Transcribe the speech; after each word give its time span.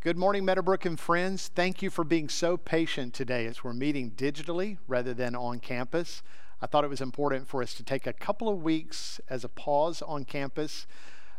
Good 0.00 0.16
morning, 0.16 0.44
Meadowbrook 0.44 0.84
and 0.84 0.98
friends. 0.98 1.50
Thank 1.52 1.82
you 1.82 1.90
for 1.90 2.04
being 2.04 2.28
so 2.28 2.56
patient 2.56 3.14
today 3.14 3.46
as 3.46 3.64
we're 3.64 3.72
meeting 3.72 4.12
digitally 4.12 4.78
rather 4.86 5.12
than 5.12 5.34
on 5.34 5.58
campus. 5.58 6.22
I 6.62 6.66
thought 6.66 6.84
it 6.84 6.90
was 6.90 7.00
important 7.00 7.48
for 7.48 7.64
us 7.64 7.74
to 7.74 7.82
take 7.82 8.06
a 8.06 8.12
couple 8.12 8.48
of 8.48 8.62
weeks 8.62 9.20
as 9.28 9.42
a 9.42 9.48
pause 9.48 10.00
on 10.00 10.24
campus. 10.24 10.86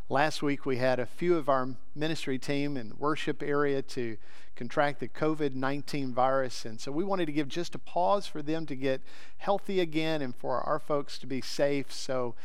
Last 0.10 0.44
week, 0.44 0.66
we 0.66 0.76
had 0.76 1.00
a 1.00 1.06
few 1.06 1.38
of 1.38 1.48
our 1.48 1.70
ministry 1.96 2.38
team 2.38 2.76
in 2.76 2.90
the 2.90 2.96
worship 2.96 3.42
area 3.42 3.82
to 3.82 4.18
contract 4.58 5.00
the 5.00 5.08
COVID 5.08 5.56
19 5.56 6.14
virus. 6.14 6.66
And 6.66 6.82
so 6.82 6.92
we 6.92 7.06
wanted 7.06 7.28
to 7.28 7.32
give 7.32 7.48
just 7.48 7.76
a 7.76 7.80
pause 7.80 8.28
for 8.28 8.42
them 8.42 8.66
to 8.66 8.76
get 8.76 9.00
healthy 9.38 9.80
again 9.80 10.22
and 10.22 10.36
for 10.36 10.60
our 10.60 10.80
folks 10.80 11.18
to 11.20 11.28
be 11.28 11.40
safe. 11.40 11.94
So 11.94 12.36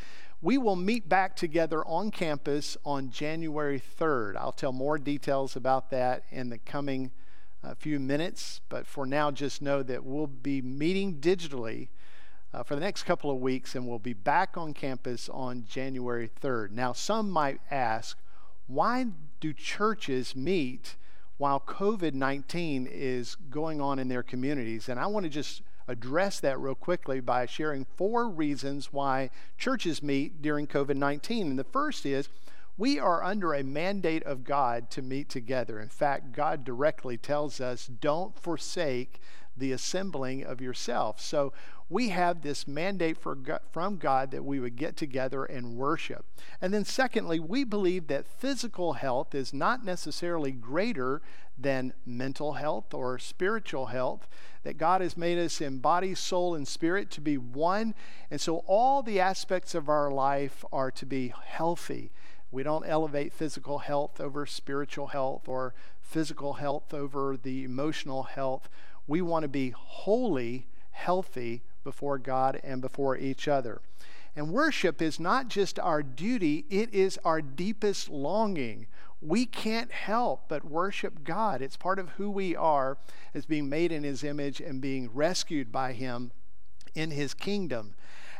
we 0.44 0.58
will 0.58 0.76
meet 0.76 1.08
back 1.08 1.34
together 1.34 1.82
on 1.86 2.10
campus 2.10 2.76
on 2.84 3.08
January 3.08 3.80
3rd. 3.80 4.36
I'll 4.36 4.52
tell 4.52 4.72
more 4.72 4.98
details 4.98 5.56
about 5.56 5.88
that 5.88 6.24
in 6.30 6.50
the 6.50 6.58
coming 6.58 7.12
uh, 7.64 7.74
few 7.74 7.98
minutes, 7.98 8.60
but 8.68 8.86
for 8.86 9.06
now, 9.06 9.30
just 9.30 9.62
know 9.62 9.82
that 9.82 10.04
we'll 10.04 10.26
be 10.26 10.60
meeting 10.60 11.14
digitally 11.14 11.88
uh, 12.52 12.62
for 12.62 12.74
the 12.74 12.82
next 12.82 13.04
couple 13.04 13.30
of 13.30 13.38
weeks 13.38 13.74
and 13.74 13.88
we'll 13.88 13.98
be 13.98 14.12
back 14.12 14.58
on 14.58 14.74
campus 14.74 15.30
on 15.30 15.64
January 15.66 16.28
3rd. 16.42 16.72
Now, 16.72 16.92
some 16.92 17.30
might 17.30 17.62
ask, 17.70 18.18
why 18.66 19.06
do 19.40 19.54
churches 19.54 20.36
meet 20.36 20.96
while 21.38 21.58
COVID 21.58 22.12
19 22.12 22.86
is 22.86 23.34
going 23.48 23.80
on 23.80 23.98
in 23.98 24.08
their 24.08 24.22
communities? 24.22 24.90
And 24.90 25.00
I 25.00 25.06
want 25.06 25.24
to 25.24 25.30
just 25.30 25.62
address 25.86 26.40
that 26.40 26.58
real 26.58 26.74
quickly 26.74 27.20
by 27.20 27.46
sharing 27.46 27.84
four 27.96 28.28
reasons 28.28 28.92
why 28.92 29.30
churches 29.58 30.02
meet 30.02 30.42
during 30.42 30.66
COVID 30.66 30.96
19. 30.96 31.48
And 31.48 31.58
the 31.58 31.64
first 31.64 32.06
is 32.06 32.28
we 32.76 32.98
are 32.98 33.22
under 33.22 33.54
a 33.54 33.62
mandate 33.62 34.24
of 34.24 34.44
God 34.44 34.90
to 34.90 35.02
meet 35.02 35.28
together. 35.28 35.78
In 35.78 35.88
fact, 35.88 36.32
God 36.32 36.64
directly 36.64 37.16
tells 37.16 37.60
us, 37.60 37.86
don't 37.86 38.38
forsake 38.38 39.20
the 39.56 39.70
assembling 39.70 40.44
of 40.44 40.60
yourself. 40.60 41.20
So 41.20 41.52
we 41.90 42.08
have 42.08 42.42
this 42.42 42.66
mandate 42.66 43.18
from 43.18 43.96
God 43.98 44.30
that 44.30 44.44
we 44.44 44.58
would 44.58 44.76
get 44.76 44.96
together 44.96 45.44
and 45.44 45.76
worship. 45.76 46.24
And 46.60 46.72
then, 46.72 46.84
secondly, 46.84 47.38
we 47.38 47.62
believe 47.62 48.06
that 48.06 48.26
physical 48.26 48.94
health 48.94 49.34
is 49.34 49.52
not 49.52 49.84
necessarily 49.84 50.50
greater 50.50 51.20
than 51.58 51.92
mental 52.04 52.54
health 52.54 52.94
or 52.94 53.18
spiritual 53.18 53.86
health, 53.86 54.26
that 54.64 54.78
God 54.78 55.02
has 55.02 55.16
made 55.16 55.38
us 55.38 55.60
in 55.60 55.78
body, 55.78 56.14
soul, 56.14 56.54
and 56.54 56.66
spirit 56.66 57.10
to 57.12 57.20
be 57.20 57.36
one. 57.36 57.94
And 58.30 58.40
so 58.40 58.64
all 58.66 59.02
the 59.02 59.20
aspects 59.20 59.74
of 59.74 59.88
our 59.88 60.10
life 60.10 60.64
are 60.72 60.90
to 60.92 61.06
be 61.06 61.34
healthy. 61.44 62.10
We 62.50 62.62
don't 62.62 62.86
elevate 62.86 63.32
physical 63.32 63.80
health 63.80 64.20
over 64.20 64.46
spiritual 64.46 65.08
health 65.08 65.48
or 65.48 65.74
physical 66.00 66.54
health 66.54 66.94
over 66.94 67.36
the 67.36 67.62
emotional 67.62 68.22
health. 68.22 68.68
We 69.06 69.20
want 69.20 69.42
to 69.42 69.48
be 69.48 69.70
wholly 69.76 70.66
healthy 70.92 71.62
before 71.84 72.18
God 72.18 72.60
and 72.64 72.80
before 72.80 73.16
each 73.16 73.46
other. 73.46 73.80
And 74.34 74.50
worship 74.50 75.00
is 75.00 75.20
not 75.20 75.48
just 75.48 75.78
our 75.78 76.02
duty, 76.02 76.64
it 76.68 76.92
is 76.92 77.18
our 77.24 77.40
deepest 77.40 78.08
longing 78.08 78.88
we 79.24 79.46
can't 79.46 79.90
help 79.90 80.44
but 80.48 80.64
worship 80.64 81.24
God. 81.24 81.62
It's 81.62 81.78
part 81.78 81.98
of 81.98 82.10
who 82.10 82.30
we 82.30 82.54
are 82.54 82.98
as 83.32 83.46
being 83.46 83.68
made 83.68 83.90
in 83.90 84.04
His 84.04 84.22
image 84.22 84.60
and 84.60 84.80
being 84.80 85.10
rescued 85.12 85.72
by 85.72 85.94
Him 85.94 86.30
in 86.94 87.10
His 87.10 87.32
kingdom. 87.32 87.94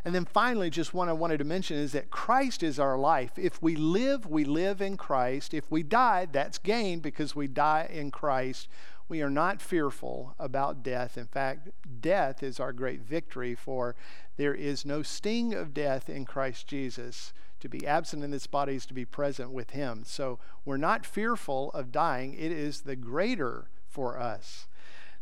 And 0.04 0.14
then 0.14 0.26
finally, 0.26 0.68
just 0.68 0.92
one 0.92 1.08
I 1.08 1.14
wanted 1.14 1.38
to 1.38 1.44
mention 1.44 1.78
is 1.78 1.92
that 1.92 2.10
Christ 2.10 2.62
is 2.62 2.78
our 2.78 2.98
life. 2.98 3.32
If 3.38 3.62
we 3.62 3.74
live, 3.74 4.26
we 4.26 4.44
live 4.44 4.82
in 4.82 4.98
Christ. 4.98 5.54
If 5.54 5.70
we 5.70 5.82
die, 5.82 6.26
that's 6.30 6.58
gain 6.58 7.00
because 7.00 7.34
we 7.34 7.48
die 7.48 7.88
in 7.90 8.10
Christ. 8.10 8.68
We 9.08 9.20
are 9.22 9.30
not 9.30 9.60
fearful 9.60 10.34
about 10.38 10.82
death. 10.82 11.18
In 11.18 11.26
fact, 11.26 11.68
death 12.00 12.42
is 12.42 12.58
our 12.58 12.72
great 12.72 13.02
victory, 13.02 13.54
for 13.54 13.94
there 14.36 14.54
is 14.54 14.86
no 14.86 15.02
sting 15.02 15.52
of 15.52 15.74
death 15.74 16.08
in 16.08 16.24
Christ 16.24 16.66
Jesus. 16.66 17.32
To 17.60 17.68
be 17.68 17.86
absent 17.86 18.24
in 18.24 18.30
this 18.30 18.46
body 18.46 18.74
is 18.74 18.86
to 18.86 18.94
be 18.94 19.04
present 19.04 19.50
with 19.50 19.70
Him. 19.70 20.02
So 20.06 20.38
we're 20.64 20.76
not 20.76 21.06
fearful 21.06 21.70
of 21.72 21.92
dying, 21.92 22.34
it 22.34 22.52
is 22.52 22.82
the 22.82 22.96
greater 22.96 23.68
for 23.88 24.18
us. 24.18 24.66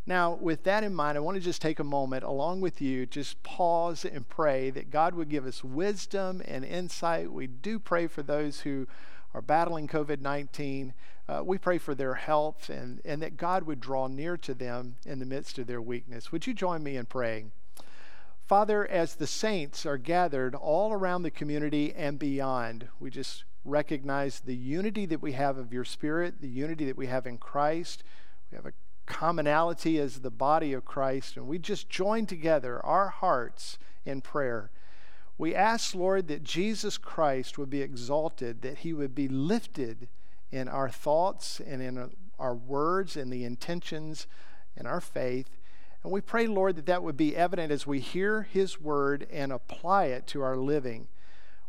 Now, 0.05 0.35
with 0.35 0.65
that 0.65 0.83
in 0.83 0.95
mind, 0.95 1.17
I 1.17 1.21
want 1.21 1.37
to 1.37 1.41
just 1.41 1.63
take 1.63 1.79
a 1.79 1.85
moment 1.85 2.25
along 2.25 2.61
with 2.61 2.81
you, 2.81 3.07
just 3.07 3.41
pause 3.45 4.05
and 4.05 4.29
pray 4.29 4.71
that 4.71 4.91
God 4.91 5.15
would 5.15 5.29
give 5.29 5.47
us 5.47 5.63
wisdom 5.63 6.43
and 6.45 6.65
insight. 6.65 7.31
We 7.31 7.47
do 7.47 7.79
pray 7.79 8.09
for 8.09 8.23
those 8.23 8.61
who 8.61 8.89
are 9.33 9.43
battling 9.43 9.87
COVID 9.87 10.21
19. 10.21 10.93
Uh, 11.29 11.43
we 11.45 11.57
pray 11.57 11.79
for 11.79 11.95
their 11.95 12.15
health 12.15 12.69
and, 12.69 13.01
and 13.05 13.23
that 13.23 13.37
God 13.37 13.63
would 13.65 13.81
draw 13.81 14.09
near 14.09 14.37
to 14.39 14.55
them 14.55 14.97
in 15.07 15.19
the 15.19 15.27
midst 15.27 15.59
of 15.59 15.67
their 15.67 15.81
weakness. 15.81 16.33
Would 16.33 16.47
you 16.47 16.55
join 16.55 16.83
me 16.83 16.97
in 16.97 17.07
praying? 17.07 17.53
Father, 18.45 18.87
as 18.87 19.15
the 19.15 19.27
saints 19.27 19.87
are 19.87 19.97
gathered 19.97 20.55
all 20.55 20.93
around 20.93 21.23
the 21.23 21.31
community 21.31 21.95
and 21.95 22.19
beyond, 22.19 22.89
we 22.99 23.09
just 23.09 23.45
recognize 23.65 24.41
the 24.41 24.57
unity 24.57 25.07
that 25.07 25.23
we 25.23 25.33
have 25.33 25.57
of 25.57 25.73
your 25.73 25.85
Spirit, 25.85 26.41
the 26.41 26.49
unity 26.49 26.85
that 26.87 26.97
we 26.97 27.07
have 27.07 27.27
in 27.27 27.39
Christ. 27.39 28.03
We 28.51 28.57
have 28.57 28.67
a 28.67 28.73
commonality 29.07 29.99
as 29.99 30.21
the 30.21 30.31
body 30.31 30.73
of 30.73 30.85
Christ, 30.85 31.37
and 31.37 31.47
we 31.47 31.59
just 31.59 31.89
join 31.89 32.27
together 32.27 32.85
our 32.85 33.09
hearts 33.09 33.79
in 34.05 34.21
prayer. 34.21 34.71
We 35.39 35.55
ask, 35.55 35.95
Lord, 35.95 36.29
that 36.29 36.43
Jesus 36.43 36.99
Christ 36.99 37.59
would 37.59 37.71
be 37.71 37.81
exalted, 37.81 38.63
that 38.63 38.79
he 38.79 38.93
would 38.93 39.15
be 39.15 39.29
lifted 39.29 40.09
in 40.53 40.69
our 40.69 40.89
thoughts 40.89 41.61
and 41.61 41.83
in 41.83 42.11
our 42.39 42.55
words 42.55 43.17
and 43.17 43.33
the 43.33 43.45
intentions 43.45 44.27
and 44.77 44.87
our 44.87 45.01
faith. 45.01 45.59
And 46.05 46.13
we 46.13 46.21
pray, 46.21 46.47
Lord, 46.47 46.77
that 46.77 46.87
that 46.87 47.03
would 47.03 47.17
be 47.17 47.37
evident 47.37 47.73
as 47.73 47.87
we 47.87 48.01
hear 48.01 48.43
His 48.43 48.81
word 48.81 49.27
and 49.33 49.53
apply 49.53 50.07
it 50.07 50.27
to 50.29 50.43
our 50.43 50.57
living. 50.57 51.09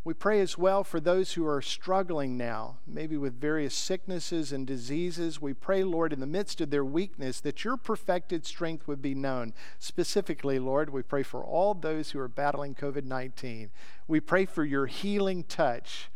We 0.05 0.13
pray 0.13 0.41
as 0.41 0.57
well 0.57 0.83
for 0.83 0.99
those 0.99 1.33
who 1.33 1.47
are 1.47 1.61
struggling 1.61 2.35
now, 2.35 2.75
maybe 2.85 3.15
with 3.15 3.39
various 3.39 3.73
sicknesses 3.73 4.51
and 4.51 4.67
diseases. 4.67 5.41
We 5.41 5.53
pray, 5.53 5.85
Lord, 5.85 6.11
in 6.11 6.19
the 6.19 6.27
midst 6.27 6.59
of 6.59 6.71
their 6.71 6.83
weakness, 6.83 7.39
that 7.39 7.63
your 7.63 7.77
perfected 7.77 8.45
strength 8.45 8.85
would 8.85 9.01
be 9.01 9.15
known. 9.15 9.53
Specifically, 9.79 10.59
Lord, 10.59 10.89
we 10.89 11.03
pray 11.03 11.23
for 11.23 11.41
all 11.41 11.73
those 11.73 12.11
who 12.11 12.19
are 12.19 12.27
battling 12.27 12.75
COVID 12.75 13.05
19. 13.05 13.71
We 14.05 14.19
pray 14.19 14.45
for 14.45 14.65
your 14.65 14.87
healing 14.87 15.45
touch, 15.45 16.09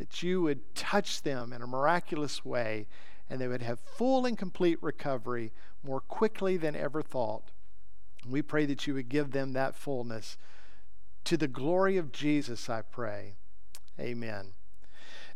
that 0.00 0.22
you 0.22 0.40
would 0.40 0.74
touch 0.74 1.20
them 1.20 1.52
in 1.52 1.60
a 1.60 1.66
miraculous 1.66 2.42
way 2.42 2.86
and 3.28 3.38
they 3.38 3.46
would 3.46 3.60
have 3.60 3.78
full 3.78 4.24
and 4.24 4.38
complete 4.38 4.82
recovery 4.82 5.52
more 5.84 6.00
quickly 6.00 6.56
than 6.56 6.74
ever 6.74 7.02
thought. 7.02 7.50
We 8.26 8.40
pray 8.40 8.64
that 8.64 8.86
you 8.86 8.94
would 8.94 9.10
give 9.10 9.32
them 9.32 9.52
that 9.52 9.76
fullness. 9.76 10.38
To 11.24 11.36
the 11.36 11.46
glory 11.46 11.98
of 11.98 12.12
Jesus, 12.12 12.70
I 12.70 12.80
pray. 12.80 13.34
Amen. 14.00 14.54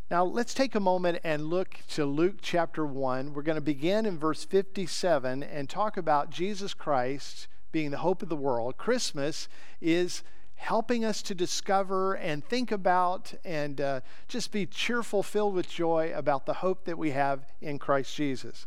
Now, 0.09 0.23
let's 0.25 0.55
take 0.55 0.73
a 0.73 0.79
moment 0.79 1.19
and 1.23 1.45
look 1.45 1.81
to 1.89 2.05
Luke 2.05 2.37
chapter 2.41 2.87
1. 2.87 3.33
We're 3.33 3.43
going 3.43 3.57
to 3.57 3.61
begin 3.61 4.07
in 4.07 4.17
verse 4.17 4.43
57 4.45 5.43
and 5.43 5.69
talk 5.69 5.95
about 5.95 6.31
Jesus 6.31 6.73
Christ 6.73 7.47
being 7.71 7.91
the 7.91 7.97
hope 7.97 8.23
of 8.23 8.29
the 8.29 8.35
world. 8.35 8.77
Christmas 8.77 9.47
is 9.79 10.23
helping 10.55 11.05
us 11.05 11.21
to 11.21 11.35
discover 11.35 12.15
and 12.15 12.43
think 12.43 12.71
about 12.71 13.33
and 13.43 13.79
uh, 13.79 14.01
just 14.27 14.51
be 14.51 14.65
cheerful, 14.65 15.21
filled 15.21 15.53
with 15.53 15.69
joy 15.69 16.11
about 16.15 16.45
the 16.45 16.53
hope 16.53 16.85
that 16.85 16.97
we 16.97 17.11
have 17.11 17.45
in 17.61 17.77
Christ 17.77 18.15
Jesus. 18.15 18.65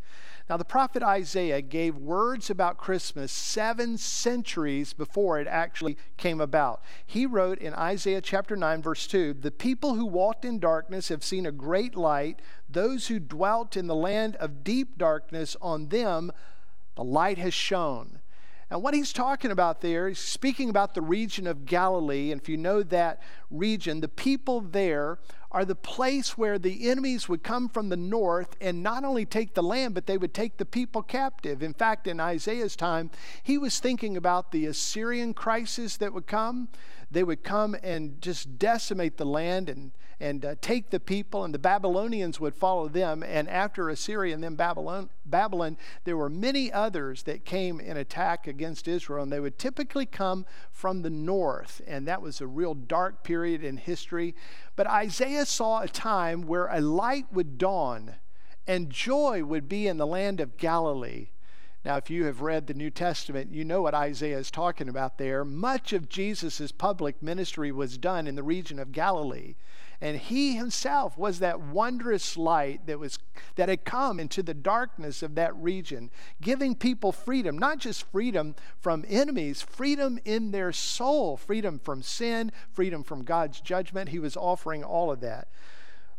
Now, 0.48 0.56
the 0.56 0.64
prophet 0.64 1.02
Isaiah 1.02 1.60
gave 1.60 1.96
words 1.96 2.48
about 2.48 2.78
Christmas 2.78 3.30
seven 3.30 3.98
centuries 3.98 4.94
before 4.94 5.38
it 5.38 5.46
actually 5.46 5.98
came 6.16 6.40
about. 6.40 6.82
He 7.06 7.26
wrote 7.26 7.58
in 7.58 7.74
Isaiah 7.74 8.22
chapter 8.22 8.56
9, 8.56 8.80
verse 8.80 9.06
2 9.06 9.34
The 9.34 9.50
people 9.50 9.94
who 9.94 10.06
walked 10.06 10.44
in 10.44 10.58
darkness 10.58 11.08
have 11.08 11.22
seen 11.22 11.44
a 11.44 11.52
great 11.52 11.96
light. 11.96 12.40
Those 12.68 13.08
who 13.08 13.18
dwelt 13.18 13.76
in 13.76 13.88
the 13.88 13.94
land 13.94 14.36
of 14.36 14.64
deep 14.64 14.96
darkness, 14.96 15.56
on 15.60 15.88
them 15.88 16.32
the 16.96 17.04
light 17.04 17.38
has 17.38 17.54
shone. 17.54 18.20
And 18.70 18.82
what 18.82 18.92
he's 18.92 19.12
talking 19.12 19.50
about 19.50 19.80
there, 19.80 20.08
he's 20.08 20.18
speaking 20.18 20.68
about 20.68 20.94
the 20.94 21.00
region 21.00 21.46
of 21.46 21.64
Galilee. 21.64 22.30
And 22.30 22.40
if 22.40 22.48
you 22.48 22.58
know 22.58 22.82
that 22.82 23.22
region, 23.50 24.00
the 24.00 24.08
people 24.08 24.60
there 24.60 25.18
are 25.50 25.64
the 25.64 25.74
place 25.74 26.36
where 26.36 26.58
the 26.58 26.90
enemies 26.90 27.28
would 27.28 27.42
come 27.42 27.70
from 27.70 27.88
the 27.88 27.96
north 27.96 28.54
and 28.60 28.82
not 28.82 29.04
only 29.04 29.24
take 29.24 29.54
the 29.54 29.62
land, 29.62 29.94
but 29.94 30.06
they 30.06 30.18
would 30.18 30.34
take 30.34 30.58
the 30.58 30.66
people 30.66 31.02
captive. 31.02 31.62
In 31.62 31.72
fact, 31.72 32.06
in 32.06 32.20
Isaiah's 32.20 32.76
time, 32.76 33.10
he 33.42 33.56
was 33.56 33.80
thinking 33.80 34.16
about 34.16 34.52
the 34.52 34.66
Assyrian 34.66 35.32
crisis 35.32 35.96
that 35.96 36.12
would 36.12 36.26
come. 36.26 36.68
They 37.10 37.24
would 37.24 37.42
come 37.42 37.76
and 37.82 38.20
just 38.20 38.58
decimate 38.58 39.16
the 39.16 39.24
land 39.24 39.68
and 39.68 39.92
and 40.20 40.44
uh, 40.44 40.54
take 40.60 40.90
the 40.90 40.98
people, 40.98 41.44
and 41.44 41.54
the 41.54 41.58
Babylonians 41.58 42.40
would 42.40 42.54
follow 42.54 42.88
them. 42.88 43.22
And 43.22 43.48
after 43.48 43.88
Assyria 43.88 44.34
and 44.34 44.42
then 44.42 44.56
Babylon, 44.56 45.10
Babylon, 45.24 45.76
there 46.04 46.16
were 46.16 46.28
many 46.28 46.72
others 46.72 47.22
that 47.24 47.44
came 47.44 47.78
in 47.78 47.96
attack 47.96 48.46
against 48.46 48.88
Israel, 48.88 49.22
and 49.22 49.32
they 49.32 49.40
would 49.40 49.58
typically 49.58 50.06
come 50.06 50.44
from 50.72 51.02
the 51.02 51.10
north, 51.10 51.80
and 51.86 52.06
that 52.08 52.20
was 52.20 52.40
a 52.40 52.46
real 52.46 52.74
dark 52.74 53.22
period 53.22 53.62
in 53.62 53.76
history. 53.76 54.34
But 54.74 54.88
Isaiah 54.88 55.46
saw 55.46 55.82
a 55.82 55.88
time 55.88 56.42
where 56.42 56.66
a 56.66 56.80
light 56.80 57.26
would 57.32 57.58
dawn 57.58 58.16
and 58.66 58.90
joy 58.90 59.42
would 59.44 59.68
be 59.68 59.86
in 59.86 59.96
the 59.96 60.06
land 60.06 60.40
of 60.40 60.58
Galilee. 60.58 61.28
Now, 61.84 61.96
if 61.96 62.10
you 62.10 62.24
have 62.24 62.40
read 62.40 62.66
the 62.66 62.74
New 62.74 62.90
Testament, 62.90 63.52
you 63.52 63.64
know 63.64 63.82
what 63.82 63.94
Isaiah 63.94 64.38
is 64.38 64.50
talking 64.50 64.88
about 64.88 65.16
there. 65.16 65.44
Much 65.44 65.92
of 65.92 66.08
Jesus' 66.08 66.72
public 66.72 67.22
ministry 67.22 67.70
was 67.70 67.96
done 67.96 68.26
in 68.26 68.34
the 68.34 68.42
region 68.42 68.78
of 68.78 68.92
Galilee. 68.92 69.54
And 70.00 70.16
he 70.16 70.54
himself 70.54 71.18
was 71.18 71.40
that 71.40 71.60
wondrous 71.60 72.36
light 72.36 72.86
that, 72.86 72.98
was, 72.98 73.18
that 73.56 73.68
had 73.68 73.84
come 73.84 74.20
into 74.20 74.42
the 74.42 74.54
darkness 74.54 75.22
of 75.22 75.34
that 75.34 75.56
region, 75.56 76.10
giving 76.40 76.76
people 76.76 77.10
freedom, 77.10 77.58
not 77.58 77.78
just 77.78 78.04
freedom 78.10 78.54
from 78.78 79.04
enemies, 79.08 79.60
freedom 79.60 80.20
in 80.24 80.52
their 80.52 80.72
soul, 80.72 81.36
freedom 81.36 81.80
from 81.80 82.02
sin, 82.02 82.52
freedom 82.72 83.02
from 83.02 83.24
God's 83.24 83.60
judgment. 83.60 84.10
He 84.10 84.20
was 84.20 84.36
offering 84.36 84.84
all 84.84 85.10
of 85.10 85.20
that. 85.20 85.48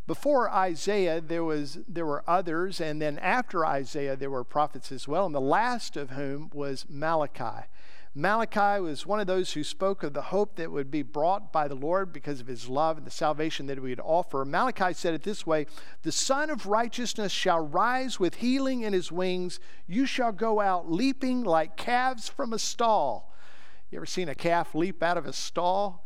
Before 0.10 0.50
Isaiah, 0.50 1.22
there, 1.22 1.44
was, 1.44 1.78
there 1.88 2.04
were 2.04 2.24
others, 2.26 2.82
and 2.82 3.00
then 3.00 3.20
after 3.20 3.64
Isaiah, 3.64 4.16
there 4.16 4.32
were 4.32 4.44
prophets 4.44 4.92
as 4.92 5.08
well, 5.08 5.28
and 5.28 5.36
the 5.36 5.40
last 5.40 5.96
of 5.96 6.10
whom 6.10 6.50
was 6.52 6.88
Malachi. 6.90 7.68
Malachi 8.16 8.82
was 8.82 9.06
one 9.06 9.20
of 9.20 9.28
those 9.28 9.54
who 9.54 9.64
spoke 9.64 10.02
of 10.02 10.14
the 10.14 10.24
hope 10.24 10.56
that 10.56 10.72
would 10.72 10.90
be 10.90 11.04
brought 11.04 11.54
by 11.54 11.68
the 11.68 11.76
Lord 11.76 12.12
because 12.12 12.42
of 12.42 12.48
his 12.48 12.68
love 12.68 12.98
and 12.98 13.06
the 13.06 13.12
salvation 13.12 13.68
that 13.68 13.78
he 13.78 13.82
would 13.82 14.00
offer. 14.00 14.44
Malachi 14.46 14.94
said 14.94 15.14
it 15.14 15.22
this 15.22 15.46
way 15.46 15.68
The 16.02 16.12
Sun 16.12 16.50
of 16.50 16.66
Righteousness 16.66 17.32
shall 17.32 17.60
rise 17.60 18.20
with 18.20 18.38
healing 18.38 18.82
in 18.82 18.94
his 18.94 19.12
wings. 19.12 19.60
You 19.86 20.08
shall 20.08 20.32
go 20.32 20.60
out 20.60 20.92
leaping 20.92 21.44
like 21.44 21.78
calves 21.78 22.28
from 22.28 22.52
a 22.52 22.58
stall. 22.58 23.32
You 23.92 24.00
ever 24.00 24.08
seen 24.08 24.28
a 24.28 24.34
calf 24.34 24.74
leap 24.74 25.04
out 25.04 25.18
of 25.18 25.28
a 25.28 25.34
stall? 25.34 26.04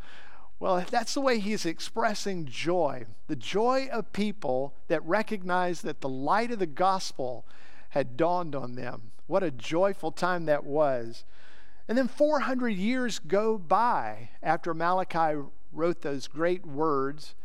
Well, 0.60 0.78
if 0.78 0.90
that's 0.90 1.14
the 1.14 1.22
way 1.22 1.40
he's 1.40 1.66
expressing 1.66 2.46
joy 2.46 3.06
the 3.28 3.36
joy 3.36 3.88
of 3.92 4.14
people 4.14 4.76
that 4.90 5.04
recognize 5.06 5.82
that 5.82 6.02
the 6.02 6.10
light 6.10 6.52
of 6.52 6.60
the 6.60 6.68
gospel 6.68 7.46
had 7.90 8.18
dawned 8.18 8.54
on 8.54 8.76
them. 8.76 9.12
What 9.28 9.44
a 9.44 9.52
joyful 9.52 10.12
time 10.12 10.46
that 10.46 10.64
was. 10.64 11.24
And 11.88 11.98
then 11.98 12.08
400 12.08 12.70
years 12.70 13.20
go 13.20 13.58
by 13.58 14.30
after 14.42 14.74
Malachi 14.74 15.42
wrote 15.72 16.02
those 16.02 16.28
great 16.28 16.66
words. 16.66 17.36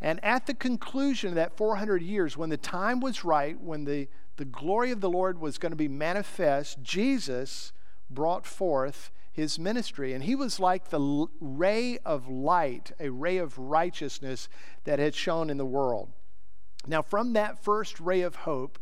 And 0.00 0.22
at 0.24 0.46
the 0.46 0.54
conclusion 0.54 1.30
of 1.30 1.34
that 1.36 1.56
400 1.56 2.02
years, 2.02 2.36
when 2.36 2.50
the 2.50 2.56
time 2.56 3.00
was 3.00 3.24
right, 3.24 3.60
when 3.60 3.84
the, 3.84 4.08
the 4.36 4.44
glory 4.44 4.90
of 4.90 5.00
the 5.00 5.10
Lord 5.10 5.40
was 5.40 5.58
going 5.58 5.72
to 5.72 5.76
be 5.76 5.88
manifest, 5.88 6.82
Jesus 6.82 7.72
brought 8.10 8.46
forth 8.46 9.10
his 9.38 9.56
ministry. 9.56 10.12
And 10.12 10.24
he 10.24 10.34
was 10.34 10.58
like 10.58 10.90
the 10.90 11.28
ray 11.40 11.98
of 12.04 12.28
light, 12.28 12.90
a 12.98 13.08
ray 13.10 13.38
of 13.38 13.56
righteousness 13.56 14.48
that 14.82 14.98
had 14.98 15.14
shone 15.14 15.48
in 15.48 15.58
the 15.58 15.64
world. 15.64 16.10
Now, 16.88 17.02
from 17.02 17.34
that 17.34 17.62
first 17.62 18.00
ray 18.00 18.22
of 18.22 18.34
hope, 18.34 18.80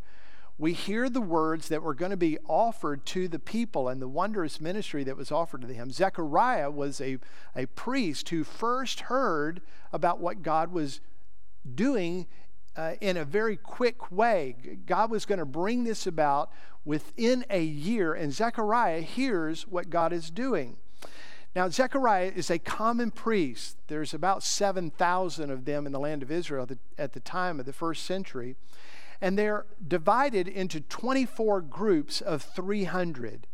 we 0.57 0.73
hear 0.73 1.11
the 1.11 1.21
words 1.21 1.69
that 1.69 1.83
were 1.83 1.95
going 1.95 2.11
to 2.11 2.17
be 2.17 2.39
offered 2.49 3.05
to 3.07 3.29
the 3.29 3.39
people 3.39 3.89
and 3.89 4.01
the 4.01 4.09
wondrous 4.09 4.59
ministry 4.59 5.05
that 5.05 5.17
was 5.17 5.31
offered 5.31 5.61
to 5.61 5.67
them. 5.67 5.91
Zechariah 5.91 6.71
was 6.71 7.03
a, 7.03 7.19
a 7.55 7.67
priest 7.67 8.31
who 8.31 8.43
first 8.43 9.01
heard 9.01 9.61
about 9.93 10.21
what 10.21 10.43
God 10.43 10.73
was 10.73 11.01
doing 11.75 12.27
uh, 12.77 12.95
in 13.01 13.17
a 13.17 13.25
very 13.25 13.57
quick 13.57 14.13
way. 14.13 14.57
God 14.87 15.11
was 15.11 15.25
going 15.25 15.39
to 15.39 15.47
bring 15.47 15.85
this 15.85 16.07
about 16.07 16.51
within 16.85 17.45
a 17.51 17.63
year, 17.63 18.15
and 18.15 18.33
Zechariah 18.33 19.01
hears 19.01 19.67
what 19.67 19.91
God 19.91 20.13
is 20.13 20.31
doing. 20.31 20.77
Now, 21.55 21.71
Zechariah 21.71 22.33
is 22.37 22.51
a 22.51 22.59
common 22.59 23.11
priest. 23.11 23.79
There's 23.89 24.13
about 24.13 24.43
7,000 24.43 25.51
of 25.51 25.65
them 25.65 25.87
in 25.87 25.93
the 25.93 25.99
land 25.99 26.23
of 26.23 26.31
Israel 26.31 26.69
at 26.99 27.13
the 27.15 27.21
time 27.21 27.59
of 27.59 27.65
the 27.65 27.73
first 27.73 28.05
century. 28.05 28.57
And 29.23 29.39
they're 29.39 29.65
divided 29.87 30.47
into 30.47 30.83
24 30.83 31.63
groups 31.63 32.21
of 32.21 32.43
300. 32.43 33.47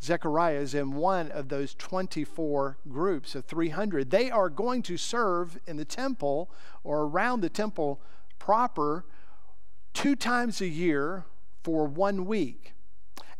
Zechariah 0.00 0.60
is 0.60 0.74
in 0.74 0.92
one 0.94 1.32
of 1.32 1.48
those 1.48 1.74
24 1.74 2.78
groups 2.88 3.34
of 3.34 3.44
300. 3.44 4.10
They 4.10 4.30
are 4.30 4.48
going 4.48 4.82
to 4.82 4.96
serve 4.96 5.58
in 5.66 5.76
the 5.76 5.84
temple 5.84 6.50
or 6.84 7.02
around 7.02 7.40
the 7.40 7.48
temple 7.48 8.00
proper 8.48 9.04
two 9.92 10.16
times 10.16 10.62
a 10.62 10.66
year 10.66 11.26
for 11.62 11.84
one 11.84 12.24
week. 12.24 12.72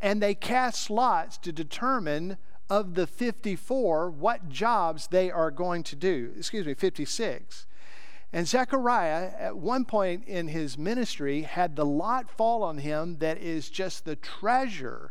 And 0.01 0.23
they 0.23 0.35
cast 0.35 0.91
lots 0.91 1.39
to 1.39 1.51
determine 1.51 2.37
of 2.69 2.93
the 2.93 3.07
54 3.07 4.11
what 4.11 4.51
jobs 4.51 5.07
they 5.07 5.31
are 5.31 5.51
going 5.51 5.83
to 5.85 5.97
do. 5.97 6.35
Excuse 6.37 6.67
me, 6.67 6.75
56. 6.75 7.67
And 8.35 8.47
Zechariah, 8.47 9.31
at 9.39 9.57
one 9.57 9.87
point 9.87 10.29
in 10.29 10.49
his 10.49 10.77
ministry, 10.77 11.41
had 11.41 11.75
the 11.75 11.87
lot 11.87 12.31
fall 12.31 12.63
on 12.63 12.77
him 12.77 13.17
that 13.21 13.39
is 13.39 13.71
just 13.71 14.05
the 14.05 14.17
treasure 14.17 15.11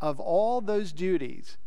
of 0.00 0.18
all 0.18 0.62
those 0.62 0.94
duties 0.94 1.58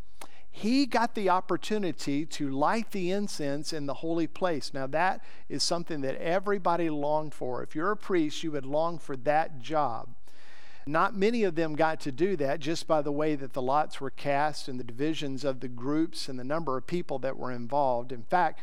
he 0.60 0.84
got 0.84 1.14
the 1.14 1.30
opportunity 1.30 2.26
to 2.26 2.50
light 2.50 2.90
the 2.90 3.10
incense 3.10 3.72
in 3.72 3.86
the 3.86 3.94
holy 3.94 4.26
place. 4.26 4.74
Now, 4.74 4.86
that 4.88 5.24
is 5.48 5.62
something 5.62 6.02
that 6.02 6.16
everybody 6.16 6.90
longed 6.90 7.32
for. 7.32 7.62
If 7.62 7.74
you're 7.74 7.92
a 7.92 7.96
priest, 7.96 8.42
you 8.42 8.52
would 8.52 8.66
long 8.66 8.98
for 8.98 9.16
that 9.16 9.60
job. 9.60 10.10
Not 10.86 11.16
many 11.16 11.44
of 11.44 11.54
them 11.54 11.76
got 11.76 11.98
to 12.00 12.12
do 12.12 12.36
that 12.36 12.60
just 12.60 12.86
by 12.86 13.00
the 13.00 13.10
way 13.10 13.36
that 13.36 13.54
the 13.54 13.62
lots 13.62 14.02
were 14.02 14.10
cast 14.10 14.68
and 14.68 14.78
the 14.78 14.84
divisions 14.84 15.44
of 15.44 15.60
the 15.60 15.68
groups 15.68 16.28
and 16.28 16.38
the 16.38 16.44
number 16.44 16.76
of 16.76 16.86
people 16.86 17.18
that 17.20 17.38
were 17.38 17.50
involved. 17.50 18.12
In 18.12 18.22
fact, 18.22 18.60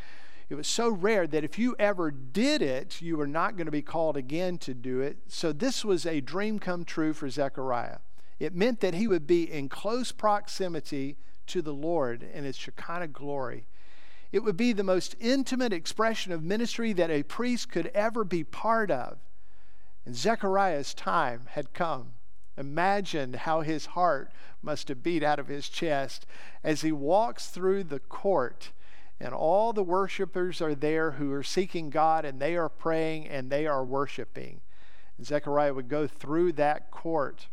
it 0.50 0.56
was 0.56 0.68
so 0.68 0.90
rare 0.90 1.26
that 1.26 1.44
if 1.44 1.58
you 1.58 1.76
ever 1.80 2.12
did 2.12 2.62
it, 2.62 3.02
you 3.02 3.18
were 3.18 3.26
not 3.26 3.58
going 3.58 3.66
to 3.66 3.72
be 3.72 3.82
called 3.82 4.18
again 4.18 4.60
to 4.60 4.76
do 4.76 5.02
it. 5.02 5.18
So, 5.28 5.52
this 5.52 5.84
was 5.84 6.06
a 6.06 6.22
dream 6.22 6.60
come 6.60 6.86
true 6.86 7.14
for 7.14 7.28
Zechariah. 7.28 7.98
It 8.40 8.54
meant 8.54 8.82
that 8.82 8.94
he 8.94 9.08
would 9.08 9.26
be 9.26 9.52
in 9.52 9.68
close 9.68 10.12
proximity 10.12 11.18
to 11.48 11.62
the 11.62 11.74
Lord 11.74 12.24
in 12.24 12.46
its 12.46 12.58
Shekinah 12.58 13.08
glory. 13.08 13.68
It 14.32 14.44
would 14.44 14.58
be 14.58 14.74
the 14.74 14.84
most 14.84 15.16
intimate 15.20 15.74
expression 15.74 16.32
of 16.32 16.44
ministry 16.44 16.94
that 16.94 17.10
a 17.10 17.24
priest 17.24 17.72
could 17.72 17.88
ever 17.88 18.24
be 18.24 18.44
part 18.44 18.92
of. 18.92 19.20
And 20.06 20.16
Zechariah's 20.16 20.94
time 20.94 21.48
had 21.52 21.74
come. 21.74 22.14
Imagine 22.58 23.34
how 23.34 23.62
his 23.62 23.88
heart 23.88 24.32
must 24.62 24.88
have 24.88 25.04
beat 25.04 25.24
out 25.24 25.40
of 25.40 25.48
his 25.48 25.70
chest 25.70 26.26
as 26.64 26.82
he 26.82 26.92
walks 26.92 27.48
through 27.48 27.84
the 27.84 28.00
court 28.00 28.72
and 29.20 29.34
all 29.34 29.74
the 29.74 29.84
worshipers 29.84 30.62
are 30.62 30.76
there 30.76 31.12
who 31.12 31.32
are 31.34 31.44
seeking 31.44 31.90
God 31.90 32.24
and 32.24 32.40
they 32.40 32.56
are 32.56 32.70
praying 32.70 33.28
and 33.28 33.50
they 33.50 33.66
are 33.66 33.84
worshiping. 33.84 34.62
And 35.18 35.26
Zechariah 35.26 35.74
would 35.74 35.88
go 35.88 36.06
through 36.06 36.54
that 36.54 36.92
court 36.92 37.48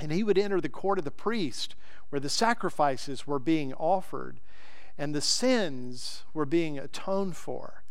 and 0.00 0.12
he 0.12 0.24
would 0.24 0.36
enter 0.36 0.60
the 0.60 0.68
court 0.68 0.98
of 0.98 1.04
the 1.04 1.10
priest 1.10 1.74
where 2.10 2.20
the 2.20 2.28
sacrifices 2.28 3.26
were 3.26 3.38
being 3.38 3.72
offered 3.74 4.40
and 4.98 5.14
the 5.14 5.20
sins 5.20 6.24
were 6.32 6.46
being 6.46 6.78
atoned 6.78 7.36
for. 7.36 7.82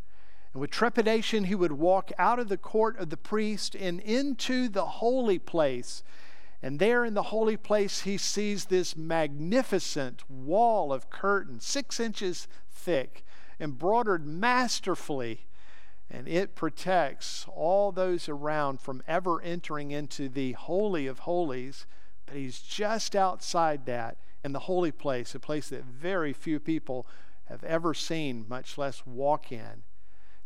And 0.54 0.62
with 0.62 0.72
trepidation, 0.72 1.46
he 1.46 1.56
would 1.56 1.74
walk 1.74 2.12
out 2.18 2.40
of 2.40 2.48
the 2.48 2.58
court 2.58 2.98
of 2.98 3.10
the 3.10 3.18
priest 3.18 3.76
and 3.76 4.00
into 4.00 4.70
the 4.70 4.86
holy 4.86 5.38
place. 5.38 6.02
And 6.64 6.80
there 6.80 7.06
in 7.06 7.14
the 7.14 7.24
holy 7.24 7.58
place, 7.58 8.02
he 8.02 8.18
sees 8.18 8.66
this 8.66 8.96
magnificent 8.96 10.24
wall 10.30 10.92
of 10.94 11.10
curtain, 11.10 11.60
six 11.60 12.00
inches 12.00 12.48
thick, 12.72 13.24
embroidered 13.60 14.26
masterfully. 14.26 15.46
And 16.10 16.28
it 16.28 16.56
protects 16.56 17.46
all 17.54 17.92
those 17.92 18.30
around 18.30 18.80
from 18.80 19.04
ever 19.08 19.42
entering 19.42 19.92
into 19.92 20.30
the 20.30 20.54
Holy 20.54 21.06
of 21.06 21.20
Holies 21.20 21.86
but 22.26 22.36
he's 22.36 22.60
just 22.60 23.16
outside 23.16 23.86
that 23.86 24.18
in 24.44 24.52
the 24.52 24.60
holy 24.60 24.92
place, 24.92 25.34
a 25.36 25.40
place 25.40 25.70
that 25.70 25.84
very 25.86 26.34
few 26.34 26.60
people 26.60 27.08
have 27.46 27.64
ever 27.64 27.94
seen, 27.94 28.46
much 28.48 28.78
less 28.78 29.06
walk 29.06 29.52
in. 29.52 29.84